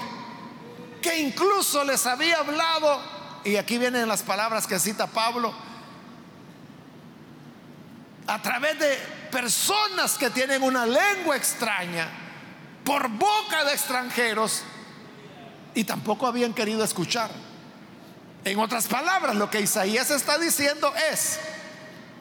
Que 1.00 1.20
incluso 1.20 1.84
les 1.84 2.04
había 2.06 2.38
hablado, 2.38 3.19
y 3.44 3.56
aquí 3.56 3.78
vienen 3.78 4.08
las 4.08 4.22
palabras 4.22 4.66
que 4.66 4.78
cita 4.78 5.06
Pablo, 5.06 5.52
a 8.26 8.40
través 8.42 8.78
de 8.78 8.96
personas 9.32 10.16
que 10.16 10.30
tienen 10.30 10.62
una 10.62 10.86
lengua 10.86 11.36
extraña 11.36 12.08
por 12.84 13.08
boca 13.08 13.64
de 13.64 13.72
extranjeros 13.72 14.62
y 15.74 15.84
tampoco 15.84 16.26
habían 16.26 16.52
querido 16.52 16.84
escuchar. 16.84 17.30
En 18.44 18.58
otras 18.58 18.86
palabras, 18.86 19.36
lo 19.36 19.50
que 19.50 19.60
Isaías 19.60 20.10
está 20.10 20.38
diciendo 20.38 20.92
es 21.12 21.38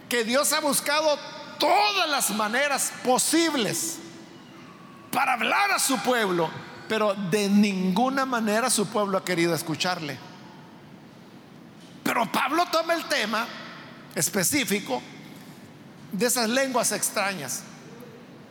que 0.10 0.23
Dios 0.23 0.51
ha 0.53 0.60
buscado 0.60 1.17
todas 1.60 2.10
las 2.10 2.29
maneras 2.32 2.91
posibles 3.03 3.97
para 5.12 5.34
hablar 5.34 5.71
a 5.71 5.79
su 5.79 5.97
pueblo, 5.99 6.49
pero 6.88 7.13
de 7.13 7.49
ninguna 7.49 8.25
manera 8.25 8.69
su 8.69 8.88
pueblo 8.88 9.17
ha 9.17 9.25
querido 9.25 9.53
escucharle. 9.53 10.29
Pero 12.10 12.26
Pablo 12.32 12.65
toma 12.72 12.95
el 12.95 13.06
tema 13.06 13.48
específico 14.15 15.00
de 16.12 16.26
esas 16.26 16.50
lenguas 16.50 16.91
extrañas. 16.91 17.62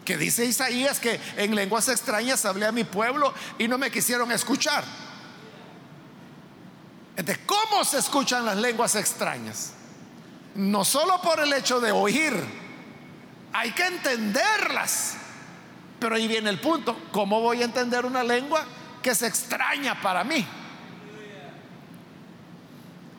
Que 0.04 0.16
dice 0.16 0.44
Isaías 0.44 1.00
que 1.00 1.20
en 1.36 1.56
lenguas 1.56 1.88
extrañas 1.88 2.44
hablé 2.44 2.66
a 2.66 2.70
mi 2.70 2.84
pueblo 2.84 3.34
y 3.58 3.66
no 3.66 3.76
me 3.76 3.90
quisieron 3.90 4.30
escuchar. 4.30 4.84
Entonces, 7.16 7.44
¿cómo 7.46 7.84
se 7.84 7.98
escuchan 7.98 8.44
las 8.44 8.58
lenguas 8.58 8.94
extrañas? 8.94 9.72
No 10.54 10.84
solo 10.84 11.20
por 11.20 11.40
el 11.40 11.52
hecho 11.52 11.80
de 11.80 11.90
oír, 11.90 12.34
hay 13.52 13.72
que 13.72 13.86
entenderlas. 13.86 15.16
Pero 15.98 16.14
ahí 16.14 16.28
viene 16.28 16.48
el 16.48 16.60
punto, 16.60 16.96
¿cómo 17.10 17.40
voy 17.40 17.62
a 17.62 17.64
entender 17.64 18.06
una 18.06 18.22
lengua 18.22 18.64
que 19.02 19.10
es 19.10 19.22
extraña 19.22 20.00
para 20.00 20.22
mí? 20.22 20.46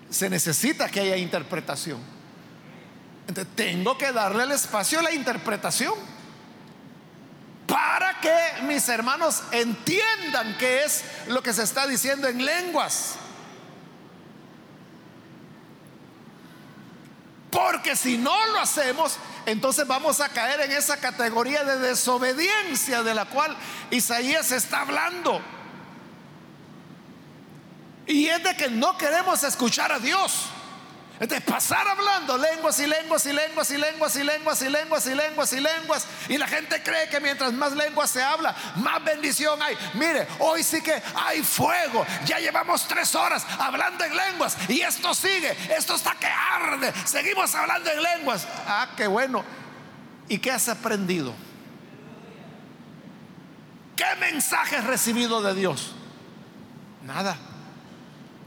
Se 0.10 0.30
necesita 0.30 0.90
que 0.90 1.02
haya 1.02 1.18
interpretación 1.18 2.20
tengo 3.56 3.98
que 3.98 4.12
darle 4.12 4.44
el 4.44 4.52
espacio 4.52 5.00
a 5.00 5.04
la 5.04 5.12
interpretación 5.12 5.94
para 7.68 8.20
que 8.20 8.64
mis 8.64 8.88
hermanos 8.90 9.44
entiendan 9.52 10.58
qué 10.58 10.84
es 10.84 11.04
lo 11.28 11.44
que 11.44 11.54
se 11.54 11.64
está 11.64 11.86
diciendo 11.86 12.28
en 12.28 12.44
lenguas. 12.44 13.16
Porque 17.52 17.96
si 17.96 18.18
no 18.18 18.48
lo 18.48 18.60
hacemos, 18.60 19.18
entonces 19.46 19.86
vamos 19.86 20.20
a 20.20 20.30
caer 20.30 20.62
en 20.62 20.72
esa 20.72 20.98
categoría 20.98 21.64
de 21.64 21.78
desobediencia 21.80 23.04
de 23.04 23.14
la 23.14 23.26
cual 23.26 23.56
Isaías 23.92 24.52
está 24.52 24.82
hablando. 24.82 25.42
Y 28.10 28.28
es 28.28 28.44
de 28.44 28.56
que 28.56 28.70
no 28.70 28.98
queremos 28.98 29.44
escuchar 29.44 29.92
a 29.92 30.00
Dios. 30.00 30.48
De 31.20 31.42
pasar 31.42 31.88
hablando 31.88 32.40
lenguas 32.40 32.80
y 32.80 32.88
lenguas 32.88 33.24
y 33.28 33.34
lenguas 33.34 33.70
y 33.70 33.78
lenguas 33.78 34.16
y 34.16 34.24
lenguas 34.24 34.62
y 34.64 34.70
lenguas 34.70 35.06
y 35.06 35.14
lenguas 35.14 35.54
y 35.54 35.60
lenguas. 35.60 36.08
Y 36.28 36.38
la 36.40 36.48
gente 36.48 36.82
cree 36.82 37.08
que 37.08 37.20
mientras 37.20 37.54
más 37.54 37.74
lenguas 37.74 38.10
se 38.10 38.24
habla, 38.24 38.56
más 38.78 39.04
bendición 39.04 39.62
hay. 39.62 39.78
Mire, 39.94 40.28
hoy 40.40 40.64
sí 40.64 40.82
que 40.82 41.00
hay 41.14 41.44
fuego. 41.44 42.04
Ya 42.26 42.40
llevamos 42.40 42.88
tres 42.88 43.14
horas 43.14 43.46
hablando 43.60 44.04
en 44.04 44.18
lenguas. 44.18 44.58
Y 44.68 44.82
esto 44.82 45.14
sigue. 45.14 45.56
Esto 45.70 45.94
está 45.94 46.16
que 46.16 46.26
arde. 46.26 46.92
Seguimos 47.06 47.54
hablando 47.54 47.92
en 47.92 48.02
lenguas. 48.02 48.48
Ah, 48.66 48.90
qué 48.98 49.06
bueno. 49.06 49.46
¿Y 50.28 50.40
qué 50.40 50.52
has 50.52 50.68
aprendido? 50.68 51.36
¿Qué 53.96 54.16
mensaje 54.20 54.78
has 54.78 54.86
recibido 54.86 55.44
de 55.44 55.54
Dios? 55.54 55.94
Nada. 57.04 57.38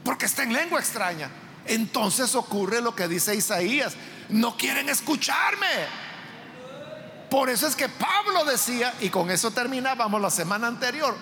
Porque 0.03 0.25
está 0.25 0.43
en 0.43 0.53
lengua 0.53 0.79
extraña. 0.79 1.29
Entonces 1.65 2.35
ocurre 2.35 2.81
lo 2.81 2.95
que 2.95 3.07
dice 3.07 3.35
Isaías. 3.35 3.93
No 4.29 4.57
quieren 4.57 4.89
escucharme. 4.89 5.67
Por 7.29 7.49
eso 7.49 7.65
es 7.65 7.75
que 7.75 7.89
Pablo 7.89 8.45
decía, 8.45 8.93
y 8.99 9.09
con 9.09 9.31
eso 9.31 9.51
terminábamos 9.51 10.21
la 10.21 10.29
semana 10.29 10.67
anterior, 10.67 11.15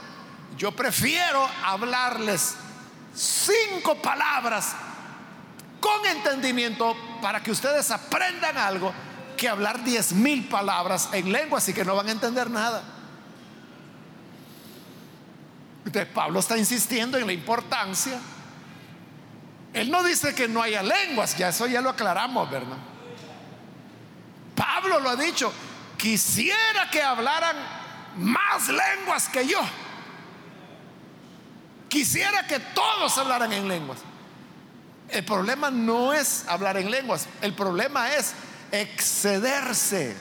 yo 0.58 0.76
prefiero 0.76 1.48
hablarles 1.64 2.56
cinco 3.16 3.96
palabras 4.02 4.74
con 5.80 6.06
entendimiento 6.06 6.96
para 7.22 7.42
que 7.42 7.52
ustedes 7.52 7.90
aprendan 7.92 8.58
algo 8.58 8.94
que 9.38 9.48
hablar 9.48 9.84
diez 9.84 10.12
mil 10.12 10.48
palabras 10.48 11.10
en 11.14 11.32
lengua, 11.32 11.60
así 11.60 11.74
que 11.74 11.86
no 11.86 11.96
van 11.96 12.10
a 12.10 12.12
entender 12.12 12.50
nada. 12.50 12.84
Entonces 15.86 16.12
Pablo 16.14 16.40
está 16.40 16.58
insistiendo 16.58 17.18
en 17.18 17.26
la 17.26 17.34
importancia 17.34 18.20
él 19.74 19.90
no 19.90 20.04
dice 20.04 20.36
que 20.36 20.48
no 20.48 20.62
haya 20.62 20.84
lenguas, 20.84 21.38
ya 21.38 21.50
eso 21.50 21.66
ya 21.68 21.82
lo 21.82 21.90
aclaramos, 21.90 22.50
¿verdad? 22.50 22.78
Pablo 24.56 25.00
lo 25.00 25.10
ha 25.10 25.16
dicho, 25.16 25.52
quisiera 25.98 26.90
que 26.92 27.02
hablaran 27.02 27.56
más 28.18 28.68
lenguas 28.68 29.30
que 29.30 29.48
yo. 29.48 29.62
Quisiera 31.88 32.48
que 32.48 32.60
todos 32.60 33.18
hablaran 33.18 33.52
en 33.54 33.68
lenguas. 33.68 34.00
El 35.10 35.26
problema 35.26 35.70
no 35.70 36.14
es 36.14 36.46
hablar 36.48 36.78
en 36.78 36.90
lenguas, 36.90 37.28
el 37.42 37.54
problema 37.54 38.14
es 38.14 38.34
excederse 38.72 40.16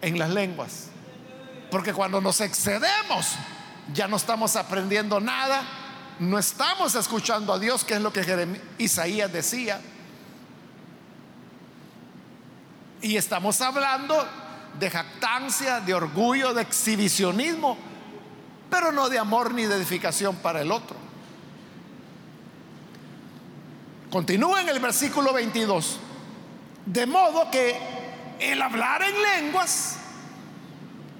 en 0.00 0.18
las 0.18 0.30
lenguas. 0.30 0.88
Porque 1.70 1.92
cuando 1.92 2.20
nos 2.20 2.40
excedemos, 2.40 3.34
ya 3.92 4.08
no 4.08 4.16
estamos 4.16 4.56
aprendiendo 4.56 5.20
nada, 5.20 5.62
no 6.20 6.38
estamos 6.38 6.94
escuchando 6.94 7.52
a 7.52 7.58
Dios, 7.58 7.84
que 7.84 7.94
es 7.94 8.00
lo 8.00 8.12
que 8.12 8.60
Isaías 8.78 9.32
decía. 9.32 9.80
Y 13.00 13.16
estamos 13.16 13.60
hablando 13.60 14.26
de 14.78 14.90
jactancia, 14.90 15.80
de 15.80 15.94
orgullo, 15.94 16.52
de 16.54 16.62
exhibicionismo, 16.62 17.76
pero 18.70 18.92
no 18.92 19.08
de 19.08 19.18
amor 19.18 19.54
ni 19.54 19.64
de 19.64 19.76
edificación 19.76 20.36
para 20.36 20.60
el 20.62 20.72
otro. 20.72 20.96
Continúa 24.10 24.62
en 24.62 24.70
el 24.70 24.80
versículo 24.80 25.32
22. 25.32 26.00
De 26.86 27.06
modo 27.06 27.50
que 27.50 27.78
el 28.40 28.60
hablar 28.60 29.02
en 29.02 29.22
lenguas 29.22 29.96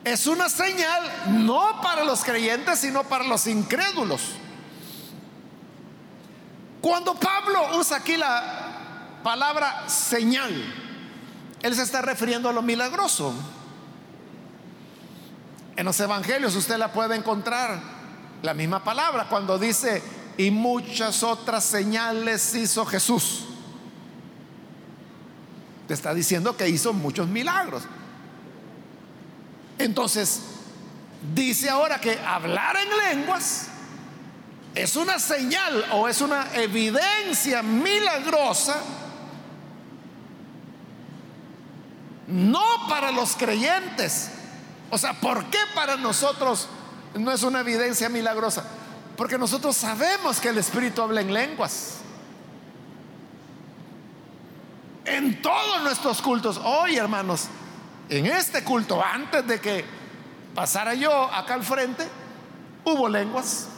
es 0.04 0.26
una 0.26 0.48
señal 0.48 1.02
no 1.44 1.80
para 1.82 2.04
los 2.04 2.24
creyentes, 2.24 2.78
sino 2.80 3.04
para 3.04 3.24
los 3.24 3.46
incrédulos. 3.46 4.32
Cuando 6.88 7.14
Pablo 7.16 7.76
usa 7.76 7.98
aquí 7.98 8.16
la 8.16 9.20
palabra 9.22 9.86
señal, 9.90 10.50
él 11.60 11.74
se 11.74 11.82
está 11.82 12.00
refiriendo 12.00 12.48
a 12.48 12.52
lo 12.54 12.62
milagroso. 12.62 13.34
En 15.76 15.84
los 15.84 16.00
evangelios 16.00 16.56
usted 16.56 16.78
la 16.78 16.90
puede 16.90 17.14
encontrar, 17.14 17.78
la 18.40 18.54
misma 18.54 18.82
palabra, 18.82 19.26
cuando 19.28 19.58
dice, 19.58 20.02
y 20.38 20.50
muchas 20.50 21.22
otras 21.22 21.62
señales 21.62 22.54
hizo 22.54 22.86
Jesús. 22.86 23.44
Te 25.88 25.92
está 25.92 26.14
diciendo 26.14 26.56
que 26.56 26.70
hizo 26.70 26.94
muchos 26.94 27.28
milagros. 27.28 27.82
Entonces, 29.78 30.40
dice 31.34 31.68
ahora 31.68 32.00
que 32.00 32.18
hablar 32.18 32.78
en 32.78 33.18
lenguas 33.18 33.68
es 34.82 34.96
una 34.96 35.18
señal 35.18 35.84
o 35.92 36.08
es 36.08 36.20
una 36.20 36.54
evidencia 36.54 37.62
milagrosa, 37.62 38.76
no 42.26 42.64
para 42.88 43.10
los 43.10 43.36
creyentes. 43.36 44.30
O 44.90 44.98
sea, 44.98 45.14
¿por 45.14 45.46
qué 45.46 45.58
para 45.74 45.96
nosotros 45.96 46.68
no 47.14 47.32
es 47.32 47.42
una 47.42 47.60
evidencia 47.60 48.08
milagrosa? 48.08 48.64
Porque 49.16 49.38
nosotros 49.38 49.76
sabemos 49.76 50.40
que 50.40 50.48
el 50.48 50.58
Espíritu 50.58 51.02
habla 51.02 51.20
en 51.20 51.32
lenguas. 51.32 51.98
en 55.08 55.40
todos 55.42 55.82
nuestros 55.82 56.22
cultos. 56.22 56.60
Hoy, 56.62 56.96
hermanos, 56.96 57.48
en 58.08 58.26
este 58.26 58.62
culto, 58.62 59.02
antes 59.02 59.46
de 59.46 59.60
que 59.60 59.84
pasara 60.54 60.94
yo 60.94 61.12
acá 61.32 61.54
al 61.54 61.64
frente, 61.64 62.06
hubo 62.84 63.08
lenguas. 63.08 63.68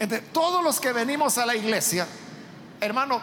Entre 0.00 0.20
todos 0.20 0.64
los 0.64 0.80
que 0.80 0.94
venimos 0.94 1.36
a 1.36 1.44
la 1.44 1.54
iglesia, 1.54 2.08
hermano, 2.80 3.20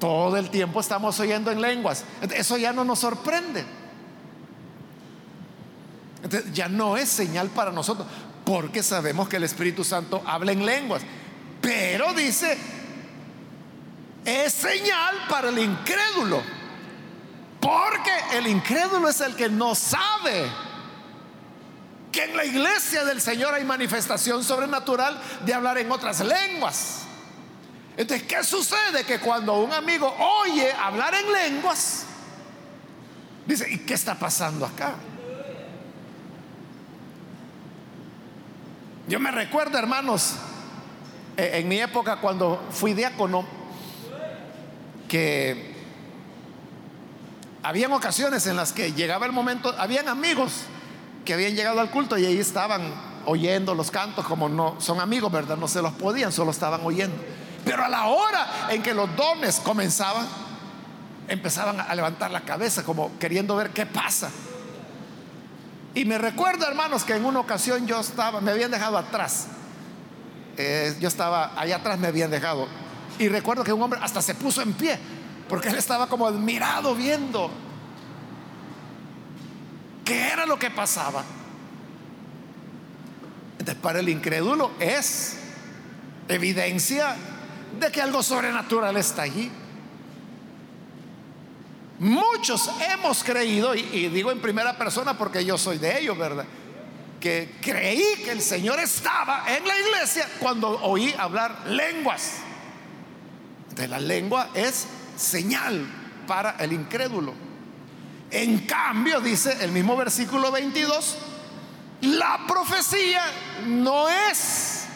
todo 0.00 0.36
el 0.36 0.50
tiempo 0.50 0.80
estamos 0.80 1.18
oyendo 1.20 1.52
en 1.52 1.60
lenguas. 1.60 2.04
Eso 2.34 2.56
ya 2.56 2.72
no 2.72 2.84
nos 2.84 2.98
sorprende. 2.98 3.64
ya 6.52 6.68
no 6.68 6.96
es 6.96 7.08
señal 7.08 7.48
para 7.50 7.70
nosotros, 7.70 8.08
porque 8.44 8.82
sabemos 8.82 9.28
que 9.28 9.36
el 9.36 9.44
Espíritu 9.44 9.84
Santo 9.84 10.20
habla 10.26 10.50
en 10.50 10.66
lenguas. 10.66 11.02
Pero 11.60 12.12
dice, 12.12 12.58
es 14.24 14.52
señal 14.52 15.14
para 15.30 15.48
el 15.50 15.58
incrédulo. 15.60 16.42
Porque 17.60 18.12
el 18.32 18.48
incrédulo 18.48 19.08
es 19.08 19.20
el 19.20 19.36
que 19.36 19.48
no 19.48 19.76
sabe 19.76 20.50
la 22.38 22.44
iglesia 22.44 23.04
del 23.04 23.20
Señor 23.20 23.52
hay 23.52 23.64
manifestación 23.64 24.44
sobrenatural 24.44 25.20
de 25.44 25.52
hablar 25.52 25.76
en 25.78 25.90
otras 25.90 26.20
lenguas. 26.20 27.00
Entonces, 27.96 28.28
¿qué 28.28 28.44
sucede? 28.44 29.02
Que 29.04 29.18
cuando 29.18 29.54
un 29.54 29.72
amigo 29.72 30.06
oye 30.40 30.72
hablar 30.72 31.14
en 31.16 31.32
lenguas, 31.32 32.04
dice, 33.44 33.68
¿y 33.68 33.78
qué 33.78 33.94
está 33.94 34.14
pasando 34.14 34.64
acá? 34.64 34.94
Yo 39.08 39.18
me 39.18 39.32
recuerdo, 39.32 39.76
hermanos, 39.76 40.34
en 41.36 41.66
mi 41.66 41.80
época 41.80 42.20
cuando 42.20 42.68
fui 42.70 42.94
diácono, 42.94 43.44
que 45.08 45.74
habían 47.64 47.90
ocasiones 47.90 48.46
en 48.46 48.54
las 48.54 48.72
que 48.72 48.92
llegaba 48.92 49.26
el 49.26 49.32
momento, 49.32 49.74
habían 49.76 50.06
amigos 50.06 50.66
que 51.28 51.34
habían 51.34 51.54
llegado 51.54 51.78
al 51.80 51.90
culto 51.90 52.16
y 52.16 52.24
ahí 52.24 52.38
estaban 52.38 52.90
oyendo 53.26 53.74
los 53.74 53.90
cantos, 53.90 54.24
como 54.24 54.48
no 54.48 54.76
son 54.80 54.98
amigos, 54.98 55.30
¿verdad? 55.30 55.58
No 55.58 55.68
se 55.68 55.82
los 55.82 55.92
podían, 55.92 56.32
solo 56.32 56.52
estaban 56.52 56.80
oyendo. 56.82 57.14
Pero 57.66 57.84
a 57.84 57.88
la 57.90 58.06
hora 58.06 58.46
en 58.70 58.82
que 58.82 58.94
los 58.94 59.14
dones 59.14 59.60
comenzaban, 59.60 60.26
empezaban 61.28 61.80
a 61.80 61.94
levantar 61.94 62.30
la 62.30 62.40
cabeza 62.40 62.82
como 62.82 63.18
queriendo 63.18 63.54
ver 63.56 63.72
qué 63.74 63.84
pasa. 63.84 64.30
Y 65.92 66.06
me 66.06 66.16
recuerdo, 66.16 66.66
hermanos, 66.66 67.04
que 67.04 67.12
en 67.12 67.26
una 67.26 67.40
ocasión 67.40 67.86
yo 67.86 68.00
estaba, 68.00 68.40
me 68.40 68.50
habían 68.50 68.70
dejado 68.70 68.96
atrás. 68.96 69.48
Eh, 70.56 70.96
yo 70.98 71.08
estaba 71.08 71.52
allá 71.60 71.76
atrás, 71.76 71.98
me 71.98 72.08
habían 72.08 72.30
dejado. 72.30 72.66
Y 73.18 73.28
recuerdo 73.28 73.64
que 73.64 73.72
un 73.74 73.82
hombre 73.82 74.00
hasta 74.02 74.22
se 74.22 74.34
puso 74.34 74.62
en 74.62 74.72
pie, 74.72 74.98
porque 75.46 75.68
él 75.68 75.76
estaba 75.76 76.06
como 76.06 76.26
admirado 76.26 76.94
viendo 76.94 77.50
qué 80.08 80.28
era 80.28 80.46
lo 80.46 80.58
que 80.58 80.70
pasaba. 80.70 81.22
Entonces, 83.52 83.76
para 83.82 84.00
el 84.00 84.08
incrédulo 84.08 84.72
es 84.80 85.36
evidencia 86.28 87.14
de 87.78 87.92
que 87.92 88.02
algo 88.02 88.22
sobrenatural 88.22 88.96
está 88.96 89.22
allí. 89.22 89.50
Muchos 92.00 92.70
hemos 92.90 93.22
creído, 93.22 93.74
y, 93.74 93.80
y, 93.80 94.08
digo 94.08 94.32
en 94.32 94.40
primera 94.40 94.76
persona 94.76 95.16
porque 95.16 95.44
yo 95.44 95.58
soy 95.58 95.78
de 95.78 96.00
ellos, 96.00 96.16
¿verdad? 96.16 96.46
Que 97.20 97.56
creí 97.60 98.22
que 98.24 98.32
el 98.32 98.40
Señor 98.40 98.80
estaba 98.80 99.44
en 99.48 99.66
la 99.66 99.78
iglesia 99.78 100.28
cuando 100.40 100.80
oí 100.82 101.14
hablar 101.18 101.66
lenguas 101.68 102.42
la 103.86 104.00
lengua 104.00 104.48
es 104.54 104.86
señal 105.16 105.86
para 106.26 106.56
el 106.58 106.72
incrédulo. 106.72 107.34
En 108.30 108.66
cambio, 108.66 109.20
dice 109.20 109.56
el 109.60 109.72
mismo 109.72 109.96
versículo 109.96 110.50
22, 110.50 111.16
la 112.02 112.40
profecía 112.46 113.22
no 113.66 114.08
es 114.08 114.86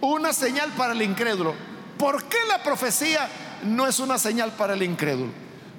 una 0.00 0.32
señal 0.32 0.70
para 0.72 0.92
el 0.92 1.02
incrédulo. 1.02 1.54
¿Por 1.98 2.24
qué 2.24 2.38
la 2.48 2.62
profecía 2.62 3.28
no 3.64 3.86
es 3.86 3.98
una 3.98 4.18
señal 4.18 4.52
para 4.52 4.74
el 4.74 4.82
incrédulo? 4.82 5.32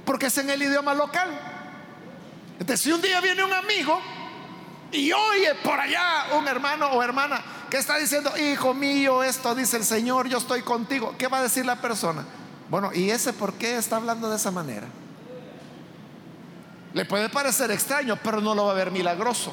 Porque 0.05 0.27
es 0.27 0.37
en 0.37 0.49
el 0.49 0.61
idioma 0.61 0.93
local. 0.93 1.29
Entonces, 2.59 2.81
si 2.81 2.91
un 2.91 3.01
día 3.01 3.21
viene 3.21 3.43
un 3.43 3.53
amigo 3.53 3.99
y 4.91 5.11
oye 5.11 5.55
por 5.63 5.79
allá 5.79 6.27
un 6.37 6.47
hermano 6.47 6.87
o 6.87 7.01
hermana 7.01 7.41
que 7.69 7.77
está 7.77 7.97
diciendo, 7.97 8.31
hijo 8.37 8.73
mío, 8.73 9.23
esto 9.23 9.55
dice 9.55 9.77
el 9.77 9.83
Señor, 9.83 10.27
yo 10.27 10.37
estoy 10.37 10.61
contigo. 10.61 11.15
¿Qué 11.17 11.27
va 11.27 11.39
a 11.39 11.43
decir 11.43 11.65
la 11.65 11.81
persona? 11.81 12.25
Bueno, 12.69 12.91
¿y 12.93 13.09
ese 13.09 13.33
por 13.33 13.53
qué 13.53 13.77
está 13.77 13.97
hablando 13.97 14.29
de 14.29 14.35
esa 14.35 14.51
manera? 14.51 14.87
Le 16.95 17.03
puede 17.03 17.27
parecer 17.27 17.71
extraño, 17.71 18.17
pero 18.23 18.39
no 18.39 18.55
lo 18.55 18.67
va 18.67 18.71
a 18.71 18.75
ver 18.75 18.89
milagroso. 18.89 19.51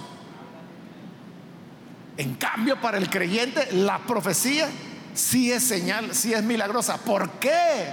En 2.17 2.37
cambio, 2.37 2.81
para 2.81 2.99
el 2.99 3.11
creyente, 3.11 3.73
la 3.73 3.99
profecía 3.99 4.69
sí 5.13 5.51
es 5.51 5.65
señal, 5.65 6.15
sí 6.15 6.33
es 6.33 6.45
milagrosa. 6.45 6.99
¿Por 6.99 7.29
qué? 7.41 7.93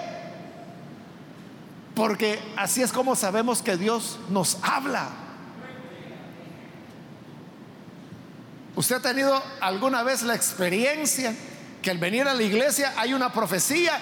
Porque 1.95 2.39
así 2.57 2.83
es 2.83 2.91
como 2.91 3.15
sabemos 3.15 3.63
que 3.63 3.75
Dios 3.75 4.19
nos 4.29 4.59
habla. 4.61 5.09
¿Usted 8.75 8.97
ha 8.97 9.01
tenido 9.01 9.41
alguna 9.61 10.03
vez 10.03 10.21
la 10.21 10.35
experiencia 10.35 11.33
que 11.81 11.89
al 11.89 11.97
venir 11.97 12.27
a 12.27 12.35
la 12.35 12.43
iglesia 12.43 12.93
hay 12.97 13.15
una 13.15 13.33
profecía 13.33 13.99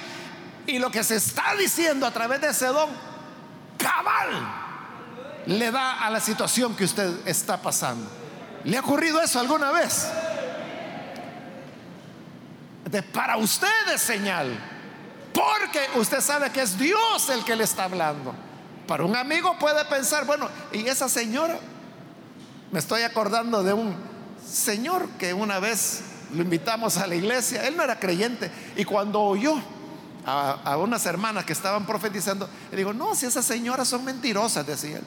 y 0.66 0.78
lo 0.78 0.92
que 0.92 1.06
se 1.06 1.16
está 1.16 1.56
diciendo 1.58 2.06
a 2.06 2.12
través 2.12 2.42
de 2.42 2.50
ese 2.50 2.66
don, 2.66 2.90
cabal, 3.78 4.67
le 5.48 5.72
da 5.72 6.06
a 6.06 6.10
la 6.10 6.20
situación 6.20 6.76
que 6.76 6.84
usted 6.84 7.26
está 7.26 7.62
pasando? 7.62 8.10
¿Le 8.64 8.78
ha 8.78 8.82
ocurrido 8.82 9.22
eso 9.22 9.40
alguna 9.40 9.72
vez? 9.72 10.08
De, 12.86 13.02
para 13.02 13.38
usted 13.38 13.68
es 13.94 14.02
señal, 14.02 14.58
porque 15.34 16.00
usted 16.00 16.22
sabe 16.22 16.52
que 16.52 16.62
es 16.62 16.78
Dios 16.78 17.30
el 17.30 17.44
que 17.44 17.56
le 17.56 17.64
está 17.64 17.86
hablando. 17.86 18.34
Para 18.88 19.04
un 19.04 19.16
amigo 19.16 19.58
puede 19.60 19.84
pensar, 19.86 20.26
bueno, 20.26 20.50
y 20.72 20.88
esa 20.88 21.10
señora, 21.10 21.60
me 22.72 22.80
estoy 22.80 23.04
acordando 23.04 23.64
de 23.64 23.74
un 23.74 23.96
señor 24.46 25.08
que 25.18 25.34
una 25.34 25.60
vez 25.60 26.02
lo 26.34 26.42
invitamos 26.42 26.98
a 26.98 27.08
la 27.08 27.16
iglesia, 27.16 27.66
él 27.68 27.78
no 27.78 27.84
era 27.84 28.00
creyente, 28.00 28.52
y 28.76 28.84
cuando 28.84 29.22
oyó 29.22 29.62
a, 30.26 30.78
unas 30.78 31.06
hermanas 31.06 31.46
que 31.46 31.54
estaban 31.54 31.86
profetizando, 31.86 32.50
le 32.72 32.78
digo, 32.78 32.94
no, 32.94 33.16
si 33.16 33.26
esas 33.26 33.46
señoras 33.46 33.88
son 33.88 34.04
mentirosas, 34.04 34.68
decía 34.68 34.98
él. 34.98 35.04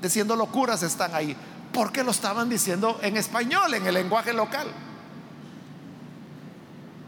Diciendo 0.00 0.36
locuras 0.36 0.82
están 0.82 1.14
ahí, 1.14 1.36
porque 1.72 2.02
lo 2.02 2.10
estaban 2.10 2.48
diciendo 2.48 2.98
en 3.02 3.16
español, 3.16 3.74
en 3.74 3.86
el 3.86 3.94
lenguaje 3.94 4.32
local. 4.32 4.68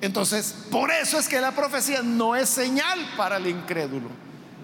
Entonces, 0.01 0.67
por 0.71 0.91
eso 0.91 1.19
es 1.19 1.29
que 1.29 1.41
la 1.41 1.53
profecía 1.53 2.03
no 2.03 2.35
es 2.35 2.49
señal 2.49 2.99
para 3.17 3.37
el 3.37 3.47
incrédulo, 3.47 4.09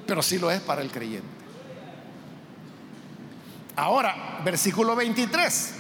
pero 0.07 0.21
sí 0.21 0.39
lo 0.39 0.51
es 0.51 0.61
para 0.61 0.83
el 0.83 0.91
creyente. 0.91 1.39
Ahora, 3.77 4.41
versículo 4.45 4.97
23. 4.97 5.75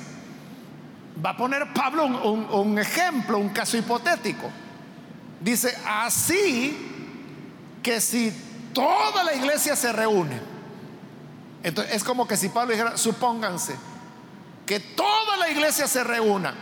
Va 1.24 1.30
a 1.30 1.36
poner 1.36 1.72
Pablo 1.72 2.04
un, 2.04 2.78
ejemplo, 2.78 3.38
un 3.38 3.48
caso 3.48 3.76
hipotético. 3.76 4.48
Dice, 5.40 5.76
así 5.84 6.76
que 7.82 8.00
si 8.00 8.32
toda 8.72 9.24
la 9.24 9.34
iglesia 9.34 9.74
se 9.74 9.92
reúne, 9.92 10.40
entonces 11.62 11.94
es 11.94 12.04
como 12.04 12.26
que 12.26 12.36
si 12.36 12.48
Pablo 12.48 12.72
dijera, 12.72 12.96
supónganse 12.96 13.76
que 14.66 14.80
toda 14.80 15.36
la 15.38 15.50
iglesia 15.50 15.86
se 15.86 16.04
reúna, 16.04 16.54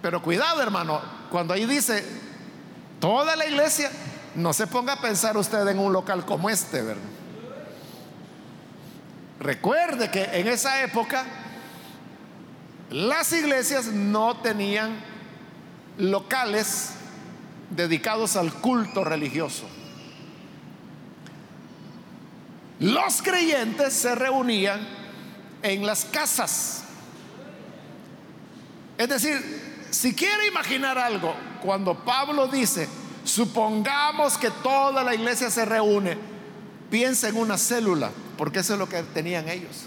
pero 0.00 0.22
cuidado 0.22 0.62
hermano, 0.62 1.00
cuando 1.30 1.54
ahí 1.54 1.66
dice 1.66 2.04
toda 3.00 3.36
la 3.36 3.46
iglesia, 3.46 3.90
no 4.34 4.52
se 4.52 4.66
ponga 4.66 4.94
a 4.94 5.00
pensar 5.00 5.36
usted 5.36 5.66
en 5.68 5.78
un 5.78 5.92
local 5.92 6.24
como 6.24 6.48
este, 6.48 6.82
¿verdad? 6.82 7.02
Recuerde 9.40 10.10
que 10.10 10.22
en 10.38 10.48
esa 10.48 10.82
época 10.82 11.24
las 12.90 13.32
iglesias 13.32 13.86
no 13.86 14.36
tenían 14.36 15.00
locales 15.96 16.90
dedicados 17.70 18.36
al 18.36 18.52
culto 18.52 19.02
religioso. 19.02 19.64
Los 22.80 23.20
creyentes 23.20 23.92
se 23.92 24.14
reunían 24.14 24.80
en 25.62 25.86
las 25.86 26.06
casas. 26.06 26.84
Es 28.96 29.08
decir, 29.08 29.86
si 29.90 30.14
quiere 30.14 30.46
imaginar 30.46 30.98
algo, 30.98 31.34
cuando 31.62 31.94
Pablo 31.94 32.48
dice, 32.48 32.88
supongamos 33.24 34.38
que 34.38 34.50
toda 34.50 35.04
la 35.04 35.14
iglesia 35.14 35.50
se 35.50 35.64
reúne, 35.64 36.16
piensa 36.90 37.28
en 37.28 37.36
una 37.36 37.58
célula, 37.58 38.10
porque 38.38 38.60
eso 38.60 38.72
es 38.74 38.78
lo 38.78 38.88
que 38.88 39.02
tenían 39.02 39.48
ellos. 39.48 39.86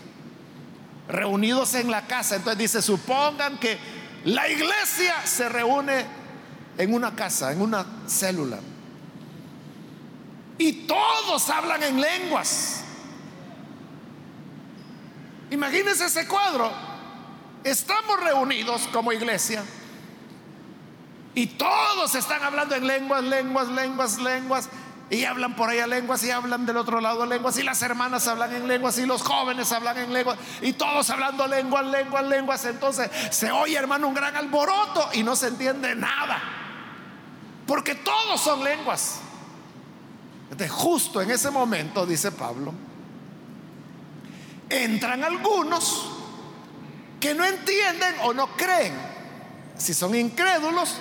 Reunidos 1.07 1.73
en 1.73 1.89
la 1.89 2.05
casa. 2.05 2.35
Entonces 2.35 2.59
dice, 2.59 2.81
supongan 2.81 3.57
que 3.57 3.77
la 4.25 4.47
iglesia 4.47 5.15
se 5.25 5.49
reúne 5.49 6.05
en 6.77 6.93
una 6.93 7.15
casa, 7.15 7.51
en 7.51 7.61
una 7.61 7.85
célula. 8.07 8.59
Y 10.57 10.73
todos 10.87 11.49
hablan 11.49 11.83
en 11.83 11.99
lenguas. 11.99 12.82
Imagínense 15.53 16.05
ese 16.05 16.27
cuadro. 16.27 16.71
Estamos 17.63 18.19
reunidos 18.19 18.89
como 18.91 19.11
iglesia 19.11 19.63
y 21.35 21.45
todos 21.45 22.15
están 22.15 22.43
hablando 22.43 22.75
en 22.75 22.87
lenguas, 22.87 23.23
lenguas, 23.23 23.67
lenguas, 23.67 24.17
lenguas. 24.17 24.69
Y 25.11 25.25
hablan 25.25 25.55
por 25.55 25.69
allá 25.69 25.85
lenguas 25.85 26.23
y 26.23 26.31
hablan 26.31 26.65
del 26.65 26.77
otro 26.77 26.99
lado 26.99 27.27
lenguas. 27.27 27.55
Y 27.59 27.63
las 27.63 27.83
hermanas 27.83 28.27
hablan 28.27 28.55
en 28.55 28.67
lenguas 28.67 28.97
y 28.97 29.05
los 29.05 29.21
jóvenes 29.21 29.71
hablan 29.71 29.99
en 29.99 30.11
lenguas. 30.11 30.39
Y 30.61 30.73
todos 30.73 31.07
hablando 31.11 31.45
lenguas, 31.45 31.85
lenguas, 31.85 32.25
lenguas. 32.25 32.65
Entonces 32.65 33.11
se 33.29 33.51
oye, 33.51 33.77
hermano, 33.77 34.07
un 34.07 34.15
gran 34.15 34.35
alboroto 34.35 35.09
y 35.13 35.21
no 35.21 35.35
se 35.35 35.49
entiende 35.49 35.93
nada. 35.93 36.41
Porque 37.67 37.93
todos 37.93 38.41
son 38.41 38.63
lenguas. 38.63 39.19
Entonces, 40.49 40.71
justo 40.71 41.21
en 41.21 41.29
ese 41.29 41.51
momento, 41.51 42.07
dice 42.07 42.31
Pablo, 42.31 42.73
entran 44.73 45.23
algunos 45.23 46.09
que 47.19 47.33
no 47.33 47.45
entienden 47.45 48.15
o 48.23 48.33
no 48.33 48.47
creen. 48.55 48.93
Si 49.77 49.93
son 49.93 50.15
incrédulos, 50.15 50.97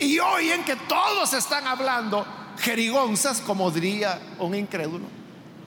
y 0.00 0.18
oyen 0.18 0.64
que 0.64 0.76
todos 0.76 1.32
están 1.34 1.66
hablando 1.66 2.26
jerigonzas, 2.58 3.40
como 3.40 3.70
diría 3.70 4.18
un 4.38 4.54
incrédulo. 4.54 5.06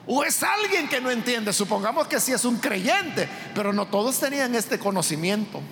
O 0.06 0.22
es 0.22 0.42
alguien 0.42 0.88
que 0.88 1.00
no 1.00 1.10
entiende, 1.10 1.52
supongamos 1.52 2.08
que 2.08 2.20
sí 2.20 2.32
es 2.32 2.44
un 2.44 2.58
creyente, 2.58 3.28
pero 3.54 3.72
no 3.72 3.86
todos 3.86 4.18
tenían 4.18 4.54
este 4.54 4.78
conocimiento 4.78 5.62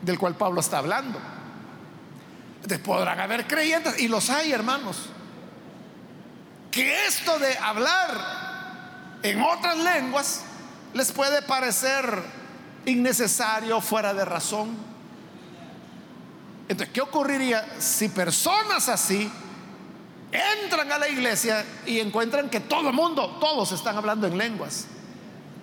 del 0.00 0.18
cual 0.18 0.34
Pablo 0.34 0.60
está 0.60 0.78
hablando. 0.78 1.20
Entonces 2.56 2.78
podrán 2.78 3.20
haber 3.20 3.46
creyentes, 3.46 4.00
y 4.00 4.08
los 4.08 4.30
hay 4.30 4.50
hermanos, 4.50 5.10
que 6.70 7.06
esto 7.06 7.38
de 7.38 7.56
hablar 7.58 8.51
en 9.22 9.42
otras 9.42 9.76
lenguas 9.78 10.42
les 10.94 11.12
puede 11.12 11.42
parecer 11.42 12.22
innecesario, 12.84 13.80
fuera 13.80 14.12
de 14.12 14.24
razón. 14.24 14.76
Entonces, 16.68 16.92
¿qué 16.92 17.00
ocurriría 17.00 17.66
si 17.78 18.08
personas 18.08 18.88
así 18.88 19.30
entran 20.32 20.90
a 20.90 20.98
la 20.98 21.08
iglesia 21.08 21.64
y 21.86 22.00
encuentran 22.00 22.48
que 22.48 22.60
todo 22.60 22.88
el 22.88 22.94
mundo, 22.94 23.38
todos 23.40 23.72
están 23.72 23.96
hablando 23.96 24.26
en 24.26 24.38
lenguas? 24.38 24.86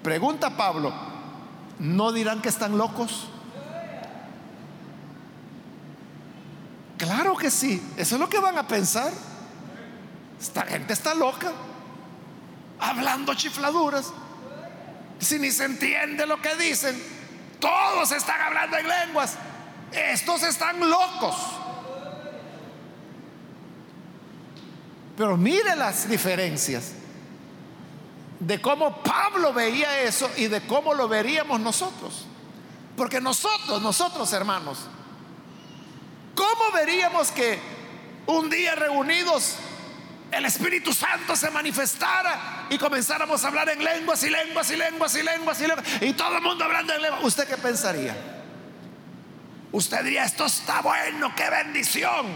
Pregunta 0.04 0.56
Pablo, 0.56 0.94
¿no 1.80 2.12
dirán 2.12 2.42
que 2.42 2.50
están 2.50 2.78
locos? 2.78 3.28
Claro 6.98 7.36
que 7.38 7.50
sí, 7.50 7.82
eso 7.98 8.16
es 8.16 8.22
lo 8.22 8.30
que 8.30 8.40
van 8.40 8.58
a 8.58 8.68
pensar. 8.68 9.12
Esta 10.40 10.64
gente 10.64 10.94
está 10.94 11.14
loca, 11.14 11.52
hablando 12.80 13.34
chifladuras, 13.34 14.12
si 15.20 15.38
ni 15.40 15.52
se 15.52 15.66
entiende 15.66 16.26
lo 16.26 16.42
que 16.42 16.56
dicen, 16.56 17.02
todos 17.60 18.12
están 18.12 18.40
hablando 18.42 18.78
en 18.78 18.88
lenguas. 18.88 19.36
Estos 19.92 20.44
están 20.44 20.80
locos. 20.80 21.36
Pero 25.18 25.36
mire 25.36 25.76
las 25.76 26.08
diferencias 26.08 26.94
de 28.40 28.62
cómo 28.62 29.04
Pablo 29.04 29.52
veía 29.52 30.02
eso 30.02 30.30
y 30.38 30.48
de 30.48 30.62
cómo 30.62 30.94
lo 30.94 31.10
veríamos 31.10 31.60
nosotros. 31.60 32.26
Porque 32.96 33.20
nosotros, 33.20 33.82
nosotros 33.82 34.32
hermanos, 34.32 34.80
¿cómo 36.36 36.72
veríamos 36.74 37.32
que 37.32 37.60
un 38.28 38.50
día 38.50 38.76
reunidos 38.76 39.56
el 40.32 40.46
Espíritu 40.46 40.94
Santo 40.94 41.36
se 41.36 41.50
manifestara 41.50 42.68
y 42.70 42.78
comenzáramos 42.78 43.44
a 43.44 43.48
hablar 43.48 43.70
en 43.70 43.84
lenguas 43.84 44.24
y 44.24 44.30
lenguas 44.30 44.70
y 44.70 44.76
lenguas 44.76 45.16
y 45.16 45.24
lenguas 45.24 45.62
y 45.62 45.68
lenguas 45.68 45.88
y 46.02 46.14
todo 46.14 46.38
el 46.38 46.44
mundo 46.44 46.64
hablando 46.64 46.94
en 46.94 47.02
lenguas? 47.02 47.24
¿Usted 47.24 47.48
qué 47.48 47.58
pensaría? 47.58 48.16
Usted 49.72 50.04
diría, 50.04 50.26
esto 50.26 50.46
está 50.46 50.82
bueno, 50.82 51.34
qué 51.36 51.50
bendición. 51.50 52.28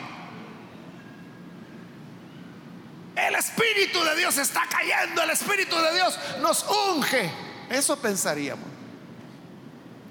El 3.16 3.36
Espíritu 3.36 4.04
de 4.04 4.16
Dios 4.16 4.38
está 4.38 4.62
cayendo, 4.70 5.22
el 5.22 5.30
Espíritu 5.30 5.76
de 5.76 5.94
Dios 5.94 6.20
nos 6.42 6.66
unge. 6.96 7.32
Eso 7.70 7.98
pensaríamos. 7.98 8.68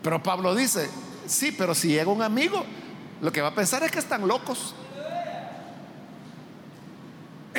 Pero 0.03 0.23
Pablo 0.23 0.55
dice, 0.55 0.89
sí, 1.27 1.53
pero 1.53 1.75
si 1.75 1.89
llega 1.89 2.11
un 2.11 2.23
amigo, 2.23 2.65
lo 3.21 3.33
que 3.33 3.41
va 3.41 3.49
a 3.49 3.55
pensar 3.55 3.83
es 3.83 3.91
que 3.91 4.01
están 4.01 4.27
locos. 4.27 4.75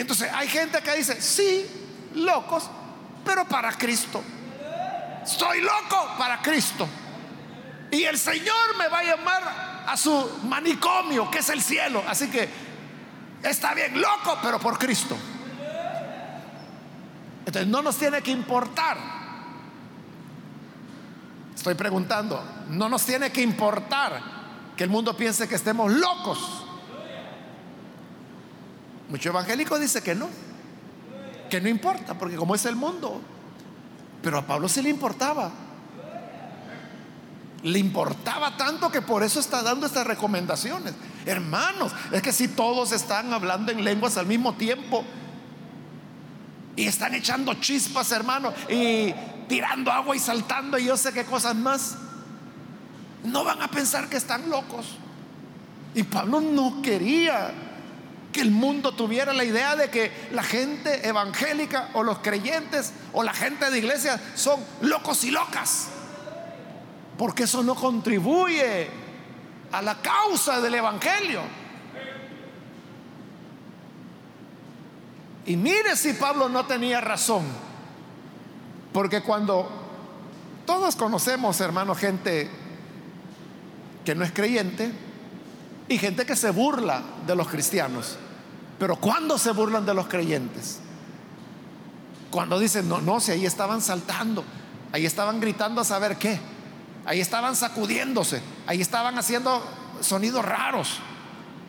Entonces 0.04 0.30
hay 0.34 0.50
gente 0.50 0.82
que 0.82 0.96
dice, 0.96 1.22
sí, 1.22 1.66
locos, 2.16 2.70
pero 3.24 3.46
para 3.46 3.72
Cristo. 3.72 4.22
Soy 5.26 5.62
loco 5.62 6.16
para 6.18 6.42
Cristo. 6.42 6.86
Y 7.90 8.04
el 8.04 8.18
Señor 8.18 8.78
me 8.78 8.90
va 8.90 9.00
a 9.00 9.04
llamar 9.06 9.84
a 9.88 9.96
su 9.96 10.42
manicomio, 10.44 11.32
que 11.32 11.40
es 11.40 11.48
el 11.48 11.62
cielo. 11.62 12.04
Así 12.06 12.30
que 12.30 12.50
está 13.44 13.74
bien, 13.74 14.02
loco, 14.02 14.38
pero 14.44 14.60
por 14.60 14.78
Cristo. 14.78 15.16
Entonces 17.46 17.68
no 17.68 17.82
nos 17.82 17.98
tiene 17.98 18.22
que 18.22 18.32
importar. 18.32 18.98
Estoy 21.56 21.76
preguntando, 21.76 22.44
no 22.68 22.90
nos 22.90 23.06
tiene 23.06 23.32
que 23.32 23.42
importar 23.42 24.22
que 24.76 24.84
el 24.84 24.90
mundo 24.90 25.16
piense 25.16 25.48
que 25.48 25.56
estemos 25.56 25.90
locos. 25.94 26.63
Mucho 29.14 29.30
evangélico 29.30 29.78
dice 29.78 30.02
que 30.02 30.16
no, 30.16 30.28
que 31.48 31.62
no 31.62 31.70
importa, 31.70 32.18
porque 32.18 32.36
como 32.36 32.56
es 32.56 32.66
el 32.66 32.76
mundo. 32.76 33.22
Pero 34.24 34.40
a 34.40 34.42
Pablo 34.42 34.68
sí 34.68 34.82
le 34.82 34.90
importaba. 34.90 35.52
Le 37.62 37.78
importaba 37.78 38.58
tanto 38.58 38.92
que 38.92 39.04
por 39.04 39.22
eso 39.22 39.40
está 39.40 39.62
dando 39.62 39.86
estas 39.86 40.08
recomendaciones. 40.08 40.96
Hermanos, 41.28 41.92
es 42.12 42.24
que 42.24 42.34
si 42.34 42.48
todos 42.48 42.92
están 42.92 43.32
hablando 43.32 43.72
en 43.72 43.84
lenguas 43.84 44.18
al 44.18 44.26
mismo 44.26 44.56
tiempo 44.56 45.06
y 46.76 46.88
están 46.88 47.14
echando 47.14 47.54
chispas, 47.54 48.12
hermano, 48.12 48.52
y 48.68 49.14
tirando 49.48 49.92
agua 49.92 50.16
y 50.16 50.20
saltando 50.20 50.80
y 50.80 50.86
yo 50.86 50.98
sé 50.98 51.14
qué 51.14 51.24
cosas 51.24 51.56
más, 51.56 51.98
no 53.24 53.44
van 53.44 53.62
a 53.62 53.68
pensar 53.68 54.10
que 54.10 54.18
están 54.18 54.50
locos. 54.50 54.88
Y 55.94 56.02
Pablo 56.02 56.42
no 56.42 56.82
quería 56.82 57.63
que 58.34 58.42
el 58.42 58.52
mundo 58.52 58.94
tuviera 58.94 59.32
la 59.32 59.46
idea 59.46 59.78
de 59.78 59.90
que 59.90 60.12
la 60.32 60.44
gente 60.44 61.08
evangélica 61.08 61.92
o 61.94 62.04
los 62.04 62.18
creyentes 62.18 62.92
o 63.14 63.24
la 63.24 63.34
gente 63.34 63.70
de 63.70 63.78
iglesia 63.78 64.20
son 64.36 64.60
locos 64.82 65.24
y 65.24 65.32
locas. 65.32 65.88
Porque 67.18 67.44
eso 67.44 67.64
no 67.64 67.76
contribuye 67.76 68.90
a 69.72 69.82
la 69.82 70.02
causa 70.02 70.60
del 70.60 70.76
evangelio. 70.76 71.42
Y 75.46 75.56
mire 75.56 75.96
si 75.96 76.14
Pablo 76.14 76.50
no 76.50 76.66
tenía 76.66 77.00
razón. 77.00 77.44
Porque 78.92 79.22
cuando 79.22 79.70
todos 80.66 80.96
conocemos, 80.96 81.60
hermano, 81.62 81.94
gente 81.96 82.50
que 84.06 84.16
no 84.16 84.24
es 84.24 84.32
creyente 84.32 84.92
y 85.88 85.98
gente 85.98 86.26
que 86.26 86.36
se 86.36 86.50
burla 86.52 87.02
de 87.28 87.36
los 87.36 87.48
cristianos. 87.48 88.18
Pero 88.84 88.98
¿cuándo 88.98 89.38
se 89.38 89.52
burlan 89.52 89.86
de 89.86 89.94
los 89.94 90.08
creyentes? 90.08 90.80
Cuando 92.30 92.60
dicen, 92.60 92.90
no, 92.90 93.00
no, 93.00 93.22
si 93.22 93.32
ahí 93.32 93.46
estaban 93.46 93.82
saltando, 93.82 94.44
ahí 94.92 95.06
estaban 95.06 95.40
gritando 95.40 95.80
a 95.80 95.86
saber 95.86 96.18
qué, 96.18 96.38
ahí 97.06 97.22
estaban 97.22 97.56
sacudiéndose, 97.56 98.42
ahí 98.68 98.82
estaban 98.82 99.18
haciendo 99.18 99.64
sonidos 100.02 100.44
raros. 100.44 101.00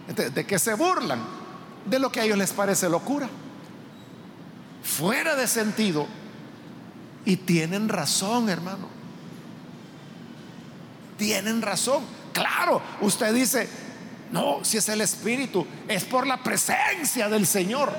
¿De, 0.08 0.30
de 0.30 0.44
qué 0.44 0.58
se 0.58 0.74
burlan? 0.74 1.20
De 1.86 2.00
lo 2.00 2.10
que 2.10 2.18
a 2.18 2.24
ellos 2.24 2.36
les 2.36 2.52
parece 2.52 2.88
locura. 2.88 3.28
Fuera 4.82 5.36
de 5.36 5.46
sentido. 5.46 6.08
Y 7.24 7.36
tienen 7.36 7.88
razón, 7.88 8.48
hermano. 8.48 8.88
Tienen 11.16 11.62
razón. 11.62 12.02
Claro, 12.32 12.82
usted 13.02 13.32
dice, 13.32 13.68
no, 14.34 14.64
si 14.64 14.78
es 14.78 14.88
el 14.88 15.00
Espíritu, 15.00 15.64
es 15.86 16.02
por 16.02 16.26
la 16.26 16.42
presencia 16.42 17.28
del 17.28 17.46
Señor. 17.46 17.92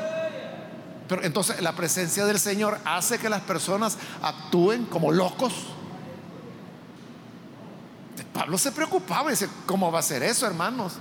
Pero 1.08 1.24
entonces 1.24 1.62
la 1.62 1.74
presencia 1.74 2.26
del 2.26 2.42
Señor 2.42 2.78
hace 2.84 3.20
que 3.20 3.30
las 3.30 3.40
personas 3.44 3.98
actúen 4.22 4.86
como 4.86 5.14
locos. 5.14 5.54
Pablo 8.34 8.58
se 8.58 8.74
preocupaba 8.74 9.30
y 9.30 9.32
dice, 9.32 9.48
¿cómo 9.66 9.94
va 9.94 10.00
a 10.00 10.04
ser 10.04 10.24
eso, 10.24 10.46
hermanos? 10.46 10.96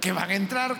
Que 0.00 0.12
van 0.12 0.30
a 0.30 0.34
entrar 0.34 0.74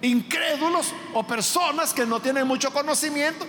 incrédulos 0.00 0.94
o 1.12 1.26
personas 1.26 1.92
que 1.92 2.06
no 2.06 2.20
tienen 2.20 2.46
mucho 2.46 2.72
conocimiento 2.72 3.44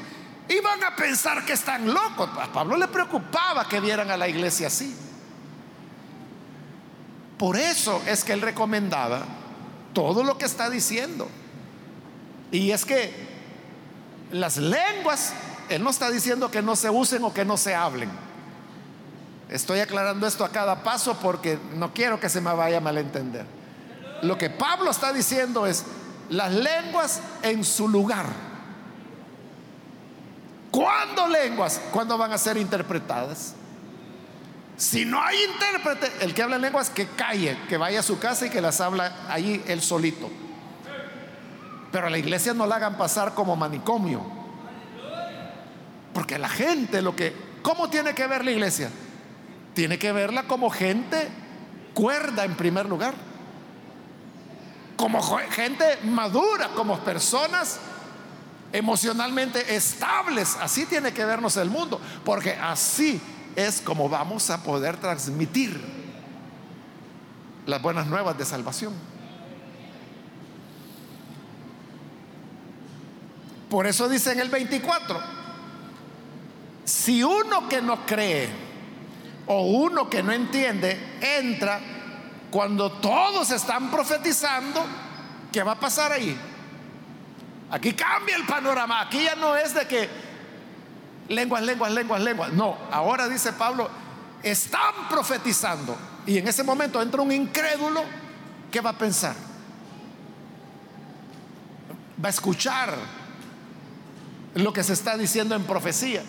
y 0.50 0.60
van 0.60 0.84
a 0.84 0.98
pensar 0.98 1.46
que 1.46 1.54
están 1.54 1.94
locos. 1.94 2.30
A 2.42 2.52
Pablo 2.52 2.76
le 2.76 2.90
preocupaba 2.90 3.70
que 3.70 3.80
vieran 3.80 4.12
a 4.12 4.18
la 4.18 4.28
iglesia 4.28 4.68
así. 4.68 5.11
Por 7.42 7.58
eso 7.58 8.00
es 8.06 8.24
que 8.24 8.34
él 8.34 8.42
recomendaba 8.42 9.24
todo 9.96 10.24
lo 10.24 10.38
que 10.38 10.46
está 10.46 10.70
diciendo. 10.70 11.28
Y 12.52 12.70
es 12.70 12.86
que 12.86 13.12
las 14.32 14.58
lenguas, 14.58 15.34
él 15.68 15.84
no 15.84 15.90
está 15.90 16.12
diciendo 16.12 16.52
que 16.52 16.62
no 16.62 16.76
se 16.76 16.92
usen 16.92 17.24
o 17.24 17.34
que 17.34 17.44
no 17.44 17.58
se 17.58 17.74
hablen. 17.74 18.12
Estoy 19.50 19.80
aclarando 19.80 20.28
esto 20.28 20.46
a 20.46 20.50
cada 20.50 20.84
paso 20.84 21.18
porque 21.20 21.58
no 21.74 21.96
quiero 21.96 22.20
que 22.20 22.30
se 22.30 22.42
me 22.42 22.54
vaya 22.54 22.78
a 22.78 22.82
malentender. 22.82 23.48
Lo 24.22 24.38
que 24.38 24.52
Pablo 24.52 24.92
está 24.92 25.12
diciendo 25.12 25.66
es 25.66 25.84
las 26.30 26.54
lenguas 26.54 27.22
en 27.42 27.66
su 27.66 27.90
lugar. 27.90 28.28
¿Cuándo 30.70 31.28
lenguas? 31.28 31.82
¿Cuándo 31.92 32.20
van 32.20 32.34
a 32.34 32.38
ser 32.38 32.58
interpretadas? 32.58 33.56
Si 34.82 35.06
no 35.06 35.22
hay 35.22 35.38
intérprete, 35.44 36.12
el 36.22 36.34
que 36.34 36.42
habla 36.42 36.56
en 36.56 36.64
lenguas 36.64 36.90
que 36.90 37.06
calle, 37.10 37.56
que 37.70 37.78
vaya 37.78 38.00
a 38.00 38.04
su 38.04 38.18
casa 38.18 38.48
y 38.48 38.50
que 38.50 38.62
las 38.62 38.82
habla 38.82 39.16
allí 39.30 39.62
él 39.68 39.80
solito. 39.80 40.28
Pero 41.92 42.08
a 42.08 42.10
la 42.10 42.18
iglesia 42.18 42.56
no 42.56 42.66
la 42.66 42.78
hagan 42.78 42.98
pasar 42.98 43.36
como 43.36 43.56
manicomio. 43.56 44.24
Porque 46.16 46.40
la 46.40 46.50
gente 46.50 47.04
lo 47.04 47.16
que 47.16 47.32
¿cómo 47.62 47.92
tiene 47.92 48.16
que 48.16 48.26
ver 48.26 48.44
la 48.44 48.50
iglesia? 48.50 48.90
Tiene 49.76 50.00
que 50.00 50.12
verla 50.12 50.48
como 50.48 50.72
gente 50.72 51.30
cuerda 51.94 52.44
en 52.44 52.56
primer 52.56 52.88
lugar. 52.88 53.14
Como 54.98 55.22
gente 55.22 56.00
madura, 56.06 56.70
como 56.70 56.98
personas 57.02 57.80
emocionalmente 58.74 59.76
estables. 59.76 60.58
Así 60.60 60.88
tiene 60.88 61.14
que 61.14 61.24
vernos 61.24 61.56
el 61.58 61.70
mundo, 61.70 62.02
porque 62.26 62.54
así 62.56 63.22
es 63.56 63.82
como 63.82 64.10
vamos 64.10 64.50
a 64.50 64.64
poder 64.64 64.98
transmitir 64.98 65.80
las 67.66 67.82
buenas 67.82 68.08
nuevas 68.08 68.38
de 68.38 68.46
salvación. 68.46 68.94
Por 73.70 73.88
eso 73.88 74.10
dice 74.10 74.34
en 74.34 74.40
el 74.42 74.50
24, 74.50 75.20
si 76.84 77.24
uno 77.24 77.70
que 77.70 77.82
no 77.82 78.06
cree 78.06 78.50
o 79.48 79.62
uno 79.64 80.10
que 80.10 80.22
no 80.22 80.34
entiende 80.34 81.18
entra 81.22 81.80
cuando 82.52 82.92
todos 82.92 83.50
están 83.52 83.90
profetizando, 83.90 84.86
¿qué 85.54 85.64
va 85.64 85.74
a 85.74 85.80
pasar 85.80 86.12
ahí? 86.12 86.38
Aquí 87.70 87.94
cambia 87.94 88.36
el 88.36 88.46
panorama, 88.46 89.00
aquí 89.00 89.24
ya 89.24 89.36
no 89.36 89.56
es 89.56 89.74
de 89.74 89.88
que 89.88 90.31
lenguas, 91.32 91.64
lenguas, 91.64 91.92
lenguas, 91.92 92.22
lenguas. 92.22 92.54
No, 92.54 92.78
ahora 92.92 93.28
dice 93.28 93.54
Pablo, 93.54 93.90
están 94.44 95.10
profetizando. 95.10 95.96
Y 96.26 96.38
en 96.38 96.48
ese 96.48 96.64
momento 96.64 97.02
entra 97.02 97.22
un 97.22 97.32
incrédulo, 97.32 98.04
¿qué 98.72 98.82
va 98.82 98.92
a 98.92 98.98
pensar? 98.98 99.36
Va 102.24 102.28
a 102.28 102.32
escuchar 102.32 102.96
lo 104.56 104.74
que 104.74 104.84
se 104.84 104.94
está 104.94 105.18
diciendo 105.18 105.56
en 105.56 105.64
profecía. 105.64 106.24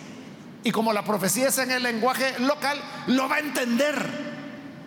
Y 0.63 0.71
como 0.71 0.93
la 0.93 1.03
profecía 1.03 1.49
es 1.49 1.57
en 1.57 1.71
el 1.71 1.83
lenguaje 1.83 2.39
local, 2.39 2.81
lo 3.07 3.27
va 3.27 3.35
a 3.35 3.39
entender. 3.39 4.33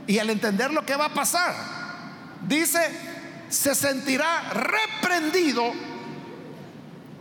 Y 0.06 0.18
al 0.18 0.30
entender 0.30 0.72
lo 0.72 0.86
que 0.86 0.96
va 0.96 1.06
a 1.06 1.14
pasar, 1.14 1.54
dice, 2.46 2.80
se 3.48 3.74
sentirá 3.74 4.50
reprendido 4.50 5.72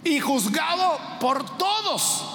y 0.03 0.19
juzgado 0.19 0.99
por 1.19 1.57
todos 1.57 2.34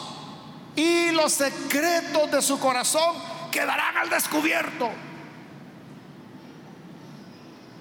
y 0.76 1.10
los 1.10 1.32
secretos 1.32 2.30
de 2.30 2.42
su 2.42 2.58
corazón 2.58 3.16
quedarán 3.50 3.96
al 3.96 4.10
descubierto. 4.10 4.90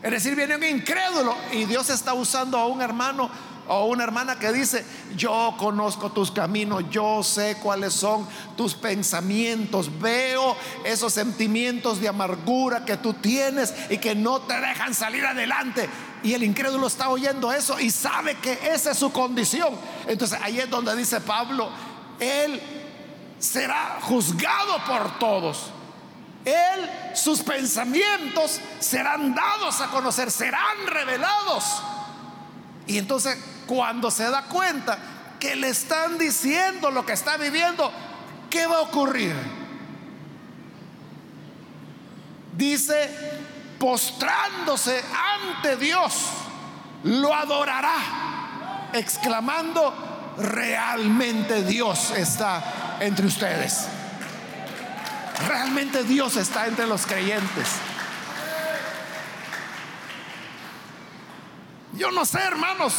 Es 0.02 0.12
decir, 0.12 0.36
viene 0.36 0.56
un 0.56 0.63
incrédulo 0.63 1.36
y 1.52 1.65
Dios 1.65 1.89
está 1.89 2.13
usando 2.13 2.58
a 2.58 2.67
un 2.67 2.82
hermano 2.82 3.30
o 3.67 3.86
una 3.86 4.04
hermana 4.04 4.39
que 4.39 4.52
dice, 4.52 4.84
yo 5.15 5.56
conozco 5.60 6.12
tus 6.12 6.32
caminos, 6.32 6.86
yo 6.89 7.21
sé 7.21 7.58
cuáles 7.62 7.93
son 7.93 8.28
tus 8.58 8.73
pensamientos, 8.73 9.91
veo 9.99 10.56
esos 10.84 11.13
sentimientos 11.13 12.02
de 12.02 12.08
amargura 12.08 12.84
que 12.84 12.97
tú 12.97 13.13
tienes 13.13 13.73
y 13.89 13.99
que 13.99 14.15
no 14.15 14.41
te 14.41 14.60
dejan 14.60 14.95
salir 14.95 15.23
adelante. 15.23 15.88
Y 16.23 16.34
el 16.34 16.43
incrédulo 16.43 16.88
está 16.88 17.10
oyendo 17.10 17.52
eso 17.52 17.80
y 17.80 17.91
sabe 17.91 18.36
que 18.36 18.58
esa 18.73 18.91
es 18.91 18.97
su 18.97 19.12
condición. 19.12 19.73
Entonces 20.08 20.39
ahí 20.41 20.60
es 20.60 20.69
donde 20.69 20.95
dice 20.95 21.21
Pablo, 21.21 21.69
él 22.19 22.79
será 23.39 23.99
juzgado 24.02 24.84
por 24.86 25.19
todos. 25.19 25.71
Él, 26.45 26.89
sus 27.15 27.41
pensamientos 27.41 28.60
serán 28.80 29.36
dados 29.36 29.82
a 29.82 29.88
conocer, 29.88 30.32
serán 30.32 30.88
revelados. 30.88 31.82
Y 32.88 32.97
entonces 32.97 33.38
cuando 33.67 34.10
se 34.10 34.30
da 34.30 34.43
cuenta 34.43 34.97
que 35.39 35.56
le 35.56 35.69
están 35.69 36.17
diciendo 36.17 36.91
lo 36.91 37.06
que 37.06 37.13
está 37.13 37.38
viviendo, 37.38 37.91
¿qué 38.49 38.65
va 38.65 38.78
a 38.78 38.82
ocurrir? 38.82 39.36
Dice, 42.58 43.10
postrándose 43.80 45.04
ante 45.41 45.78
Dios, 45.78 46.25
lo 47.04 47.34
adorará, 47.34 48.90
exclamando, 48.94 50.08
realmente 50.40 51.63
Dios 51.63 52.12
está 52.12 52.98
entre 53.00 53.27
ustedes. 53.27 53.87
Realmente 55.48 56.04
Dios 56.04 56.35
está 56.37 56.67
entre 56.67 56.87
los 56.87 57.06
creyentes. 57.06 57.67
Yo 61.94 62.12
no 62.12 62.25
sé, 62.25 62.40
hermanos, 62.40 62.94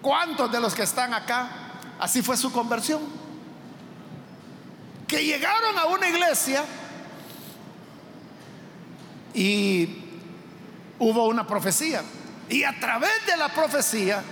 cuántos 0.00 0.50
de 0.50 0.60
los 0.60 0.74
que 0.74 0.82
están 0.82 1.14
acá, 1.14 1.48
así 1.98 2.22
fue 2.22 2.36
su 2.36 2.52
conversión. 2.52 3.00
Que 5.06 5.24
llegaron 5.24 5.78
a 5.78 5.86
una 5.86 6.08
iglesia 6.08 6.64
y 9.34 9.98
hubo 10.98 11.26
una 11.26 11.46
profecía. 11.46 12.02
Y 12.48 12.64
a 12.64 12.78
través 12.78 13.26
de 13.26 13.36
la 13.36 13.48
profecía 13.48 14.22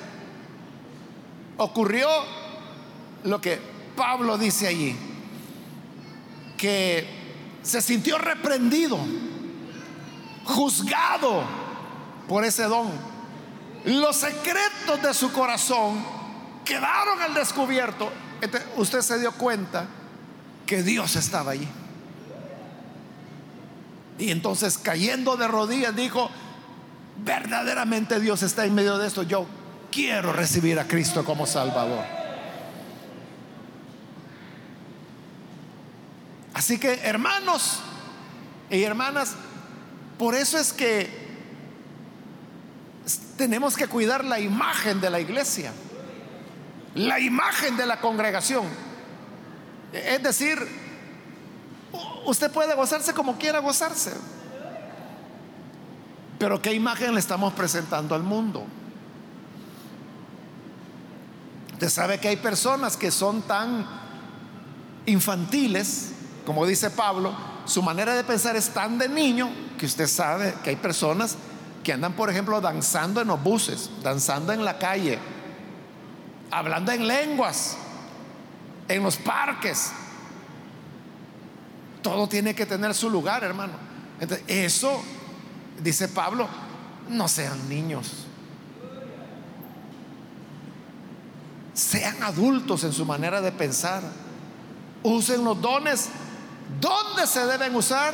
ocurrió 1.63 2.09
lo 3.25 3.41
que 3.41 3.61
Pablo 3.95 4.39
dice 4.39 4.67
allí, 4.67 4.97
que 6.57 7.07
se 7.63 7.83
sintió 7.83 8.19
reprendido, 8.19 8.99
juzgado 10.45 11.43
por 12.29 12.45
ese 12.45 12.65
don. 12.65 12.91
Los 13.85 14.17
secretos 14.17 15.03
de 15.03 15.13
su 15.13 15.33
corazón 15.33 16.03
quedaron 16.65 17.21
al 17.21 17.35
descubierto. 17.35 18.11
usted 18.77 19.03
se 19.03 19.19
dio 19.19 19.33
cuenta 19.33 19.87
que 20.67 20.83
Dios 20.83 21.17
estaba 21.17 21.53
allí. 21.53 21.69
Y 24.19 24.31
entonces 24.31 24.79
cayendo 24.79 25.37
de 25.37 25.49
rodillas 25.49 25.95
dijo, 25.95 26.31
verdaderamente 27.23 28.19
Dios 28.19 28.43
está 28.43 28.65
en 28.65 28.75
medio 28.75 28.97
de 28.97 29.07
esto. 29.07 29.23
Yo 29.23 29.47
quiero 29.91 30.33
recibir 30.33 30.79
a 30.79 30.87
Cristo 30.87 31.25
como 31.25 31.47
Salvador. 31.47 32.05
Así 36.55 36.79
que 36.79 37.01
hermanos 37.05 37.81
y 38.69 38.83
hermanas, 38.83 39.35
por 40.19 40.35
eso 40.35 40.59
es 40.59 40.73
que 40.73 41.09
tenemos 43.37 43.77
que 43.77 43.87
cuidar 43.87 44.25
la 44.25 44.39
imagen 44.39 45.01
de 45.01 45.11
la 45.11 45.21
iglesia, 45.21 45.73
la 46.95 47.19
imagen 47.19 47.77
de 47.77 47.87
la 47.87 48.01
congregación. 48.01 48.67
Es 49.93 50.23
decir, 50.23 50.59
usted 52.27 52.51
puede 52.51 52.75
gozarse 52.75 53.15
como 53.15 53.39
quiera 53.39 53.61
gozarse, 53.61 54.13
pero 56.39 56.61
¿qué 56.61 56.75
imagen 56.75 57.15
le 57.15 57.21
estamos 57.21 57.53
presentando 57.55 58.15
al 58.15 58.23
mundo? 58.23 58.67
Usted 61.81 61.89
sabe 61.89 62.19
que 62.19 62.29
hay 62.29 62.37
personas 62.37 62.95
que 62.99 63.11
son 63.11 63.41
tan 63.41 63.87
infantiles, 65.07 66.11
como 66.45 66.67
dice 66.67 66.91
Pablo, 66.91 67.33
su 67.65 67.83
manera 67.83 68.15
de 68.15 68.23
pensar 68.23 68.55
es 68.55 68.69
tan 68.69 68.99
de 68.99 69.09
niño 69.09 69.49
que 69.79 69.87
usted 69.87 70.07
sabe 70.07 70.55
que 70.63 70.69
hay 70.69 70.77
personas 70.77 71.39
que 71.83 71.95
andan, 71.95 72.13
por 72.13 72.29
ejemplo, 72.29 72.61
danzando 72.61 73.23
en 73.23 73.29
los 73.29 73.43
buses, 73.43 73.89
danzando 74.03 74.53
en 74.53 74.63
la 74.63 74.79
calle, 74.79 75.19
hablando 76.51 76.93
en 76.93 77.09
lenguas, 77.09 77.79
en 78.87 79.03
los 79.03 79.17
parques. 79.17 79.91
Todo 82.03 82.29
tiene 82.29 82.55
que 82.55 82.67
tener 82.67 82.95
su 82.95 83.09
lugar, 83.09 83.43
hermano. 83.43 83.73
Entonces, 84.21 84.45
eso, 84.49 85.01
dice 85.83 86.09
Pablo, 86.09 86.47
no 87.09 87.27
sean 87.27 87.71
niños. 87.71 88.27
Sean 91.81 92.23
adultos 92.23 92.85
en 92.85 92.93
su 92.93 93.07
manera 93.07 93.41
de 93.41 93.53
pensar. 93.53 94.03
Usen 95.03 95.43
los 95.43 95.59
dones 95.63 96.11
donde 96.79 97.27
se 97.27 97.47
deben 97.47 97.75
usar 97.75 98.13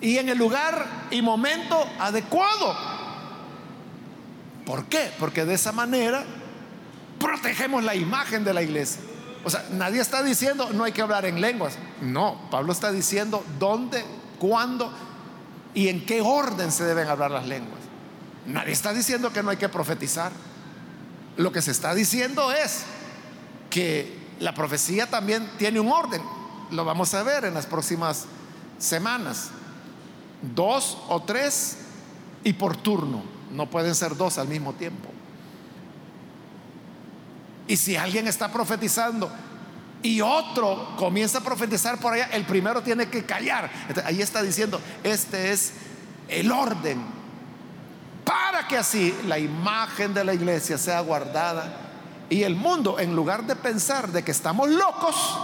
y 0.00 0.16
en 0.16 0.30
el 0.30 0.38
lugar 0.38 1.08
y 1.10 1.20
momento 1.20 1.86
adecuado. 2.00 2.74
¿Por 4.64 4.86
qué? 4.86 5.12
Porque 5.18 5.44
de 5.44 5.52
esa 5.52 5.72
manera 5.72 6.24
protegemos 7.18 7.84
la 7.84 7.94
imagen 7.94 8.44
de 8.44 8.54
la 8.54 8.62
iglesia. 8.62 9.02
O 9.44 9.50
sea, 9.50 9.66
nadie 9.72 10.00
está 10.00 10.22
diciendo 10.22 10.70
no 10.72 10.84
hay 10.84 10.92
que 10.92 11.02
hablar 11.02 11.26
en 11.26 11.38
lenguas. 11.38 11.76
No, 12.00 12.48
Pablo 12.50 12.72
está 12.72 12.92
diciendo 12.92 13.44
dónde, 13.58 14.02
cuándo 14.38 14.90
y 15.74 15.88
en 15.88 16.06
qué 16.06 16.22
orden 16.22 16.72
se 16.72 16.84
deben 16.84 17.08
hablar 17.08 17.30
las 17.30 17.46
lenguas. 17.46 17.80
Nadie 18.46 18.72
está 18.72 18.94
diciendo 18.94 19.34
que 19.34 19.42
no 19.42 19.50
hay 19.50 19.58
que 19.58 19.68
profetizar. 19.68 20.32
Lo 21.36 21.52
que 21.52 21.62
se 21.62 21.70
está 21.70 21.94
diciendo 21.94 22.50
es 22.52 22.84
que 23.70 24.16
la 24.40 24.54
profecía 24.54 25.08
también 25.08 25.48
tiene 25.58 25.80
un 25.80 25.88
orden. 25.88 26.22
Lo 26.70 26.84
vamos 26.84 27.12
a 27.14 27.22
ver 27.22 27.44
en 27.44 27.54
las 27.54 27.66
próximas 27.66 28.24
semanas. 28.78 29.50
Dos 30.54 30.98
o 31.08 31.22
tres 31.22 31.78
y 32.44 32.52
por 32.54 32.76
turno. 32.76 33.22
No 33.52 33.68
pueden 33.68 33.94
ser 33.94 34.16
dos 34.16 34.38
al 34.38 34.48
mismo 34.48 34.72
tiempo. 34.74 35.08
Y 37.68 37.76
si 37.76 37.96
alguien 37.96 38.28
está 38.28 38.52
profetizando 38.52 39.30
y 40.02 40.20
otro 40.20 40.94
comienza 40.96 41.38
a 41.38 41.40
profetizar 41.40 41.98
por 41.98 42.12
allá, 42.14 42.28
el 42.32 42.44
primero 42.44 42.82
tiene 42.82 43.08
que 43.08 43.24
callar. 43.24 43.70
ahí 44.04 44.22
está 44.22 44.42
diciendo, 44.42 44.80
este 45.02 45.52
es 45.52 45.72
el 46.28 46.50
orden 46.52 47.16
que 48.68 48.76
así 48.76 49.16
la 49.26 49.38
imagen 49.38 50.14
de 50.14 50.24
la 50.24 50.34
iglesia 50.34 50.78
sea 50.78 51.00
guardada 51.00 51.86
y 52.28 52.42
el 52.42 52.56
mundo, 52.56 52.98
en 52.98 53.14
lugar 53.14 53.46
de 53.46 53.54
pensar 53.54 54.10
de 54.10 54.24
que 54.24 54.32
estamos 54.32 54.68
locos, 54.68 55.38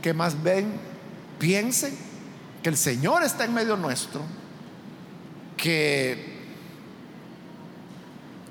que 0.00 0.14
más 0.14 0.42
bien 0.42 0.80
piensen 1.38 1.96
que 2.62 2.70
el 2.70 2.76
Señor 2.76 3.22
está 3.22 3.44
en 3.44 3.52
medio 3.52 3.76
nuestro, 3.76 4.22
que 5.56 6.34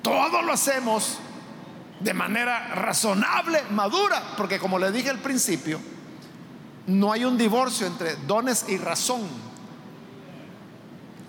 todo 0.02 0.42
lo 0.44 0.54
hacemos 0.54 1.18
de 2.00 2.14
manera 2.14 2.76
razonable, 2.76 3.62
madura, 3.72 4.22
porque 4.38 4.60
como 4.60 4.78
le 4.78 4.92
dije 4.92 5.10
al 5.10 5.20
principio, 5.20 5.80
no 6.86 7.12
hay 7.12 7.24
un 7.24 7.38
divorcio 7.38 7.88
entre 7.88 8.16
dones 8.28 8.66
y 8.68 8.78
razón 8.78 9.22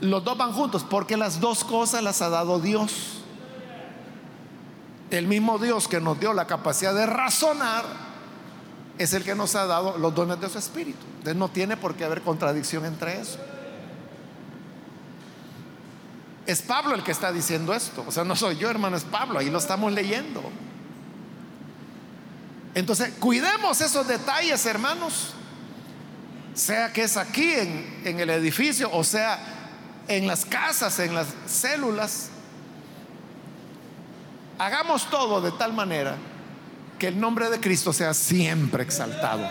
los 0.00 0.24
dos 0.24 0.36
van 0.36 0.52
juntos 0.52 0.84
porque 0.88 1.16
las 1.16 1.40
dos 1.40 1.64
cosas 1.64 2.02
las 2.02 2.20
ha 2.22 2.28
dado 2.28 2.58
Dios. 2.58 3.22
El 5.10 5.26
mismo 5.26 5.58
Dios 5.58 5.86
que 5.86 6.00
nos 6.00 6.18
dio 6.18 6.32
la 6.32 6.46
capacidad 6.46 6.94
de 6.94 7.06
razonar 7.06 7.84
es 8.98 9.12
el 9.12 9.24
que 9.24 9.34
nos 9.34 9.54
ha 9.54 9.66
dado 9.66 9.98
los 9.98 10.14
dones 10.14 10.40
de 10.40 10.48
su 10.48 10.58
espíritu. 10.58 11.04
Entonces 11.18 11.36
no 11.36 11.48
tiene 11.48 11.76
por 11.76 11.94
qué 11.94 12.04
haber 12.04 12.22
contradicción 12.22 12.84
entre 12.84 13.20
eso. 13.20 13.38
Es 16.46 16.62
Pablo 16.62 16.94
el 16.94 17.02
que 17.02 17.12
está 17.12 17.32
diciendo 17.32 17.72
esto. 17.74 18.04
O 18.06 18.12
sea, 18.12 18.24
no 18.24 18.36
soy 18.36 18.56
yo, 18.56 18.68
hermano, 18.68 18.96
es 18.96 19.04
Pablo. 19.04 19.38
Ahí 19.38 19.50
lo 19.50 19.58
estamos 19.58 19.92
leyendo. 19.92 20.42
Entonces, 22.74 23.14
cuidemos 23.18 23.80
esos 23.80 24.06
detalles, 24.06 24.66
hermanos. 24.66 25.32
Sea 26.54 26.92
que 26.92 27.02
es 27.02 27.16
aquí 27.16 27.52
en, 27.52 28.02
en 28.04 28.20
el 28.20 28.30
edificio 28.30 28.88
o 28.92 29.02
sea 29.02 29.63
en 30.08 30.26
las 30.26 30.44
casas, 30.44 30.98
en 30.98 31.14
las 31.14 31.28
células. 31.46 32.30
Hagamos 34.58 35.08
todo 35.10 35.40
de 35.40 35.52
tal 35.52 35.72
manera 35.72 36.16
que 36.98 37.08
el 37.08 37.18
nombre 37.18 37.50
de 37.50 37.60
Cristo 37.60 37.92
sea 37.92 38.14
siempre 38.14 38.82
exaltado. 38.82 39.48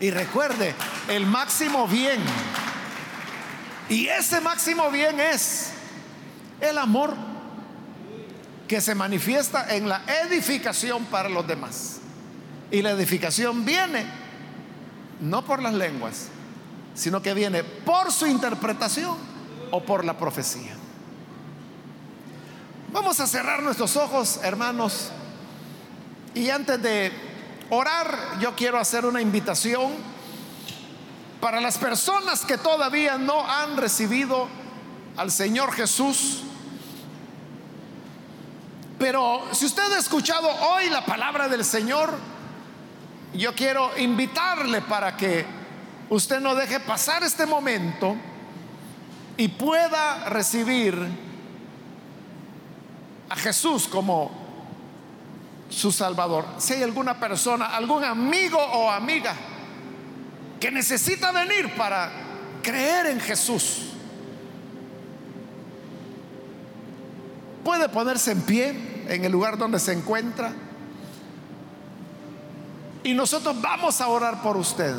Y 0.00 0.10
recuerde, 0.10 0.74
el 1.08 1.26
máximo 1.26 1.86
bien, 1.86 2.20
y 3.88 4.06
ese 4.06 4.40
máximo 4.40 4.90
bien 4.90 5.20
es 5.20 5.72
el 6.60 6.78
amor 6.78 7.14
que 8.66 8.80
se 8.80 8.94
manifiesta 8.94 9.74
en 9.74 9.88
la 9.88 10.02
edificación 10.24 11.04
para 11.06 11.28
los 11.28 11.46
demás. 11.46 11.98
Y 12.70 12.82
la 12.82 12.92
edificación 12.92 13.64
viene 13.64 14.06
no 15.20 15.44
por 15.44 15.60
las 15.60 15.74
lenguas, 15.74 16.28
sino 17.00 17.22
que 17.22 17.32
viene 17.32 17.64
por 17.64 18.12
su 18.12 18.26
interpretación 18.26 19.16
o 19.70 19.82
por 19.82 20.04
la 20.04 20.18
profecía. 20.18 20.76
Vamos 22.92 23.18
a 23.20 23.26
cerrar 23.26 23.62
nuestros 23.62 23.96
ojos, 23.96 24.38
hermanos, 24.42 25.10
y 26.34 26.50
antes 26.50 26.82
de 26.82 27.10
orar, 27.70 28.38
yo 28.38 28.54
quiero 28.54 28.78
hacer 28.78 29.06
una 29.06 29.22
invitación 29.22 29.92
para 31.40 31.58
las 31.62 31.78
personas 31.78 32.44
que 32.44 32.58
todavía 32.58 33.16
no 33.16 33.48
han 33.50 33.78
recibido 33.78 34.46
al 35.16 35.30
Señor 35.30 35.72
Jesús. 35.72 36.42
Pero 38.98 39.42
si 39.52 39.64
usted 39.64 39.90
ha 39.90 39.98
escuchado 39.98 40.50
hoy 40.50 40.90
la 40.90 41.06
palabra 41.06 41.48
del 41.48 41.64
Señor, 41.64 42.12
yo 43.32 43.54
quiero 43.54 43.96
invitarle 43.96 44.82
para 44.82 45.16
que 45.16 45.59
usted 46.10 46.40
no 46.40 46.54
deje 46.54 46.80
pasar 46.80 47.22
este 47.22 47.46
momento 47.46 48.16
y 49.36 49.48
pueda 49.48 50.28
recibir 50.28 50.94
a 53.28 53.36
Jesús 53.36 53.88
como 53.88 54.30
su 55.70 55.92
Salvador. 55.92 56.44
Si 56.58 56.74
hay 56.74 56.82
alguna 56.82 57.18
persona, 57.18 57.66
algún 57.66 58.04
amigo 58.04 58.58
o 58.58 58.90
amiga 58.90 59.34
que 60.58 60.70
necesita 60.70 61.30
venir 61.30 61.74
para 61.76 62.10
creer 62.62 63.06
en 63.06 63.20
Jesús, 63.20 63.92
puede 67.64 67.88
ponerse 67.88 68.32
en 68.32 68.42
pie 68.42 69.04
en 69.08 69.24
el 69.24 69.30
lugar 69.30 69.56
donde 69.56 69.78
se 69.78 69.92
encuentra 69.92 70.52
y 73.04 73.14
nosotros 73.14 73.60
vamos 73.62 74.00
a 74.00 74.08
orar 74.08 74.42
por 74.42 74.56
usted 74.56 74.94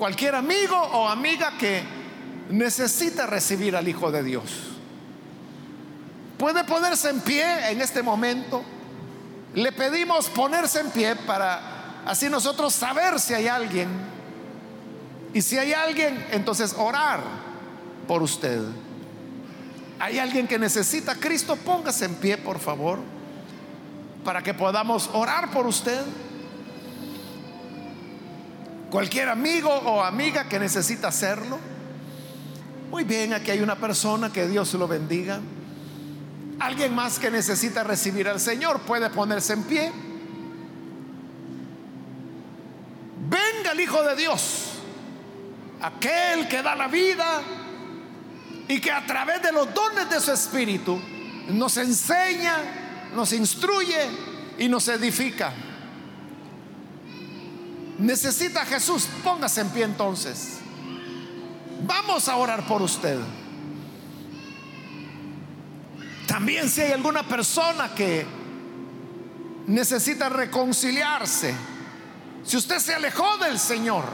cualquier 0.00 0.34
amigo 0.34 0.74
o 0.74 1.06
amiga 1.06 1.58
que 1.58 1.82
necesita 2.48 3.26
recibir 3.26 3.76
al 3.76 3.86
Hijo 3.86 4.10
de 4.10 4.22
Dios. 4.22 4.50
Puede 6.38 6.64
ponerse 6.64 7.10
en 7.10 7.20
pie 7.20 7.70
en 7.70 7.82
este 7.82 8.02
momento. 8.02 8.62
Le 9.52 9.72
pedimos 9.72 10.30
ponerse 10.30 10.80
en 10.80 10.90
pie 10.90 11.16
para 11.16 12.00
así 12.06 12.30
nosotros 12.30 12.72
saber 12.72 13.20
si 13.20 13.34
hay 13.34 13.46
alguien. 13.46 13.88
Y 15.34 15.42
si 15.42 15.58
hay 15.58 15.74
alguien, 15.74 16.26
entonces 16.30 16.74
orar 16.78 17.20
por 18.08 18.22
usted. 18.22 18.62
¿Hay 19.98 20.18
alguien 20.18 20.48
que 20.48 20.58
necesita 20.58 21.12
a 21.12 21.16
Cristo? 21.16 21.56
Póngase 21.56 22.06
en 22.06 22.14
pie, 22.14 22.38
por 22.38 22.58
favor, 22.58 23.00
para 24.24 24.42
que 24.42 24.54
podamos 24.54 25.10
orar 25.12 25.50
por 25.50 25.66
usted. 25.66 26.00
Cualquier 28.90 29.28
amigo 29.28 29.70
o 29.70 30.02
amiga 30.02 30.48
que 30.48 30.58
necesita 30.58 31.08
hacerlo. 31.08 31.58
Muy 32.90 33.04
bien, 33.04 33.32
aquí 33.32 33.52
hay 33.52 33.60
una 33.60 33.76
persona 33.76 34.32
que 34.32 34.48
Dios 34.48 34.74
lo 34.74 34.88
bendiga. 34.88 35.40
Alguien 36.58 36.94
más 36.94 37.20
que 37.20 37.30
necesita 37.30 37.84
recibir 37.84 38.28
al 38.28 38.40
Señor 38.40 38.80
puede 38.80 39.08
ponerse 39.10 39.52
en 39.52 39.62
pie. 39.62 39.92
Venga 43.28 43.70
el 43.72 43.80
Hijo 43.80 44.02
de 44.02 44.16
Dios, 44.16 44.72
aquel 45.80 46.48
que 46.48 46.60
da 46.60 46.74
la 46.74 46.88
vida 46.88 47.42
y 48.66 48.80
que 48.80 48.90
a 48.90 49.06
través 49.06 49.40
de 49.40 49.52
los 49.52 49.72
dones 49.72 50.10
de 50.10 50.20
su 50.20 50.32
Espíritu 50.32 51.00
nos 51.50 51.76
enseña, 51.76 53.10
nos 53.14 53.32
instruye 53.32 54.08
y 54.58 54.68
nos 54.68 54.88
edifica. 54.88 55.52
Necesita 58.00 58.64
Jesús, 58.64 59.06
póngase 59.22 59.60
en 59.60 59.68
pie 59.68 59.84
entonces. 59.84 60.58
Vamos 61.86 62.28
a 62.28 62.36
orar 62.36 62.66
por 62.66 62.80
usted. 62.80 63.18
También 66.26 66.70
si 66.70 66.80
hay 66.80 66.92
alguna 66.92 67.22
persona 67.22 67.94
que 67.94 68.26
necesita 69.66 70.30
reconciliarse, 70.30 71.54
si 72.42 72.56
usted 72.56 72.78
se 72.78 72.94
alejó 72.94 73.36
del 73.36 73.58
Señor, 73.58 74.04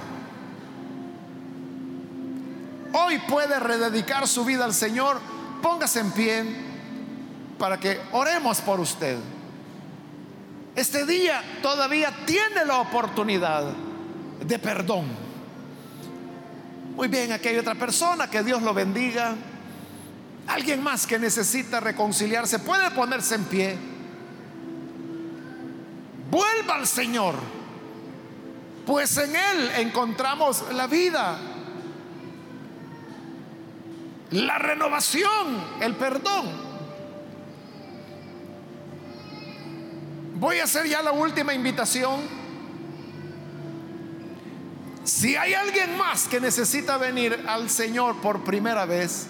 hoy 2.93 3.19
puede 3.29 3.61
rededicar 3.61 4.27
su 4.27 4.45
vida 4.45 4.65
al 4.65 4.75
Señor, 4.75 5.21
póngase 5.63 6.01
en 6.01 6.11
pie 6.11 6.45
para 7.57 7.79
que 7.79 8.01
oremos 8.11 8.61
por 8.63 8.81
usted. 8.81 9.17
Este 10.77 11.07
día 11.07 11.43
todavía 11.63 12.13
tiene 12.27 12.65
la 12.65 12.79
oportunidad 12.79 13.65
de 14.45 14.59
perdón. 14.59 15.07
Muy 16.95 17.09
bien, 17.09 17.33
aquí 17.33 17.49
hay 17.49 17.57
otra 17.57 17.75
persona, 17.75 18.31
que 18.31 18.43
Dios 18.43 18.63
lo 18.63 18.73
bendiga. 18.73 19.35
Alguien 20.47 20.83
más 20.83 21.07
que 21.07 21.19
necesita 21.19 21.81
reconciliarse 21.81 22.59
puede 22.59 22.91
ponerse 22.93 23.35
en 23.35 23.45
pie. 23.45 23.77
Vuelva 26.31 26.77
al 26.77 26.87
Señor, 26.87 27.35
pues 28.87 29.17
en 29.17 29.35
Él 29.35 29.71
encontramos 29.79 30.65
la 30.73 30.87
vida 30.87 31.39
la 34.31 34.59
renovación, 34.59 35.65
el 35.81 35.95
perdón. 35.95 36.66
Voy 40.39 40.59
a 40.59 40.65
hacer 40.65 40.87
ya 40.87 41.01
la 41.01 41.13
última 41.13 41.55
invitación. 41.55 42.21
Si 45.03 45.35
hay 45.35 45.55
alguien 45.55 45.97
más 45.97 46.29
que 46.29 46.41
necesita 46.41 46.99
venir 46.99 47.45
al 47.49 47.71
Señor 47.71 48.21
por 48.21 48.45
primera 48.45 48.85
vez 48.85 49.29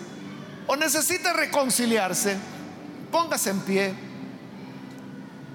o 0.66 0.74
necesita 0.74 1.32
reconciliarse, 1.32 2.36
póngase 3.12 3.50
en 3.50 3.60
pie 3.60 3.94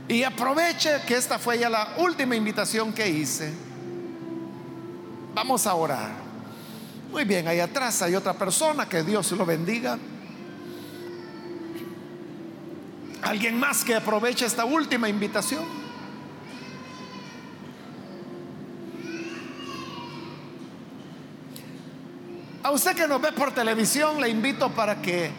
y 0.07 0.23
aproveche 0.23 1.01
que 1.05 1.15
esta 1.15 1.37
fue 1.37 1.59
ya 1.59 1.69
la 1.69 1.95
última 1.97 2.35
invitación 2.35 2.93
que 2.93 3.09
hice. 3.09 3.51
Vamos 5.33 5.67
a 5.67 5.73
orar. 5.73 6.11
Muy 7.11 7.25
bien, 7.25 7.47
ahí 7.47 7.59
atrás 7.59 8.01
hay 8.01 8.15
otra 8.15 8.33
persona, 8.33 8.87
que 8.87 9.03
Dios 9.03 9.29
lo 9.33 9.45
bendiga. 9.45 9.97
¿Alguien 13.21 13.59
más 13.59 13.83
que 13.83 13.95
aproveche 13.95 14.45
esta 14.45 14.65
última 14.65 15.07
invitación? 15.07 15.63
A 22.63 22.71
usted 22.71 22.95
que 22.95 23.07
nos 23.07 23.21
ve 23.21 23.31
por 23.31 23.53
televisión, 23.53 24.21
le 24.21 24.29
invito 24.29 24.69
para 24.71 25.01
que 25.01 25.31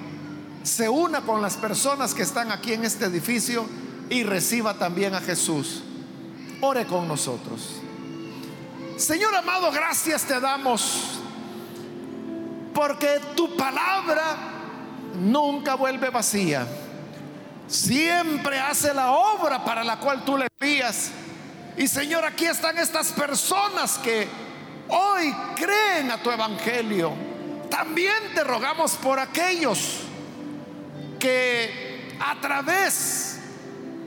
se 0.63 0.89
una 0.89 1.23
con 1.23 1.41
las 1.41 1.57
personas 1.57 2.15
que 2.15 2.23
están 2.23 2.51
aquí 2.53 2.73
en 2.73 2.85
este 2.85 3.07
edificio 3.07 3.67
y 4.11 4.23
reciba 4.23 4.75
también 4.75 5.15
a 5.15 5.21
Jesús. 5.21 5.83
Ore 6.61 6.87
con 6.87 7.09
nosotros. 7.09 7.81
Señor 8.97 9.35
amado, 9.35 9.71
gracias 9.73 10.25
te 10.25 10.39
damos 10.39 11.21
porque 12.75 13.21
tu 13.37 13.57
palabra 13.57 14.37
nunca 15.21 15.75
vuelve 15.75 16.11
vacía. 16.11 16.67
Siempre 17.69 18.59
hace 18.59 18.93
la 18.93 19.13
obra 19.13 19.65
para 19.65 19.83
la 19.83 19.99
cual 19.99 20.25
tú 20.25 20.37
le 20.37 20.47
envías. 20.61 21.11
Y 21.77 21.89
Señor, 21.89 22.25
aquí 22.25 22.47
están 22.47 22.77
estas 22.79 23.13
personas 23.13 23.99
que 23.99 24.29
hoy 24.89 25.35
creen 25.57 26.11
a 26.11 26.23
tu 26.23 26.31
evangelio. 26.31 27.13
También 27.71 28.35
te 28.35 28.45
rogamos 28.45 28.93
por 28.93 29.19
aquellos 29.19 30.01
que 31.19 32.17
a 32.21 32.41
través 32.41 33.39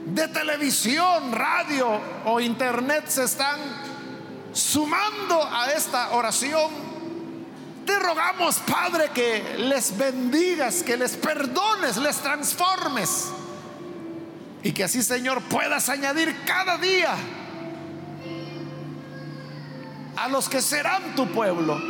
de 0.06 0.28
televisión, 0.28 1.32
radio 1.32 2.00
o 2.24 2.38
internet 2.38 3.08
se 3.08 3.24
están 3.24 3.58
sumando 4.52 5.42
a 5.42 5.72
esta 5.72 6.10
oración 6.12 6.86
te 7.86 7.98
rogamos, 8.00 8.56
Padre, 8.58 9.10
que 9.14 9.56
les 9.58 9.96
bendigas, 9.96 10.82
que 10.82 10.96
les 10.96 11.16
perdones, 11.16 11.96
les 11.96 12.16
transformes. 12.16 13.28
Y 14.66 14.72
que 14.72 14.82
así, 14.82 15.00
Señor, 15.00 15.42
puedas 15.42 15.88
añadir 15.88 16.42
cada 16.44 16.76
día 16.76 17.14
a 20.16 20.26
los 20.26 20.48
que 20.48 20.60
serán 20.60 21.14
tu 21.14 21.28
pueblo. 21.28 21.80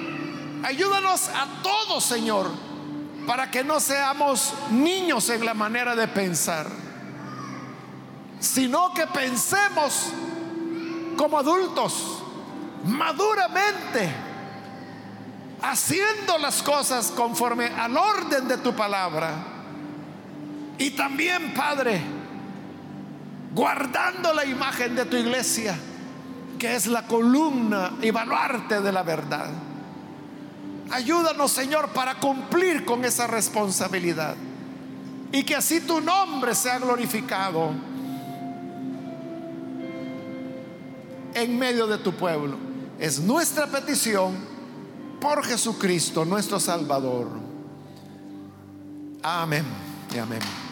Ayúdanos 0.62 1.30
a 1.30 1.62
todos, 1.62 2.04
Señor, 2.04 2.50
para 3.26 3.50
que 3.50 3.64
no 3.64 3.80
seamos 3.80 4.52
niños 4.72 5.30
en 5.30 5.46
la 5.46 5.54
manera 5.54 5.96
de 5.96 6.06
pensar, 6.06 6.66
sino 8.40 8.92
que 8.92 9.06
pensemos 9.06 10.08
como 11.16 11.38
adultos, 11.38 12.22
maduramente 12.84 14.12
haciendo 15.62 16.36
las 16.36 16.62
cosas 16.62 17.10
conforme 17.10 17.68
al 17.68 17.96
orden 17.96 18.46
de 18.46 18.58
tu 18.58 18.76
palabra. 18.76 19.32
Y 20.76 20.90
también, 20.90 21.54
Padre, 21.54 22.15
guardando 23.56 24.34
la 24.34 24.44
imagen 24.44 24.94
de 24.94 25.06
tu 25.06 25.16
iglesia, 25.16 25.74
que 26.58 26.76
es 26.76 26.86
la 26.86 27.06
columna 27.06 27.94
y 28.02 28.10
baluarte 28.10 28.82
de 28.82 28.92
la 28.92 29.02
verdad. 29.02 29.48
Ayúdanos, 30.90 31.52
Señor, 31.52 31.88
para 31.88 32.16
cumplir 32.16 32.84
con 32.84 33.02
esa 33.06 33.26
responsabilidad. 33.26 34.36
Y 35.32 35.42
que 35.42 35.56
así 35.56 35.80
tu 35.80 36.02
nombre 36.02 36.54
sea 36.54 36.78
glorificado 36.78 37.70
en 41.34 41.58
medio 41.58 41.86
de 41.86 41.96
tu 41.96 42.12
pueblo. 42.12 42.58
Es 42.98 43.20
nuestra 43.20 43.66
petición 43.66 44.36
por 45.18 45.42
Jesucristo 45.42 46.26
nuestro 46.26 46.60
Salvador. 46.60 47.28
Amén 49.22 49.64
y 50.14 50.18
amén. 50.18 50.65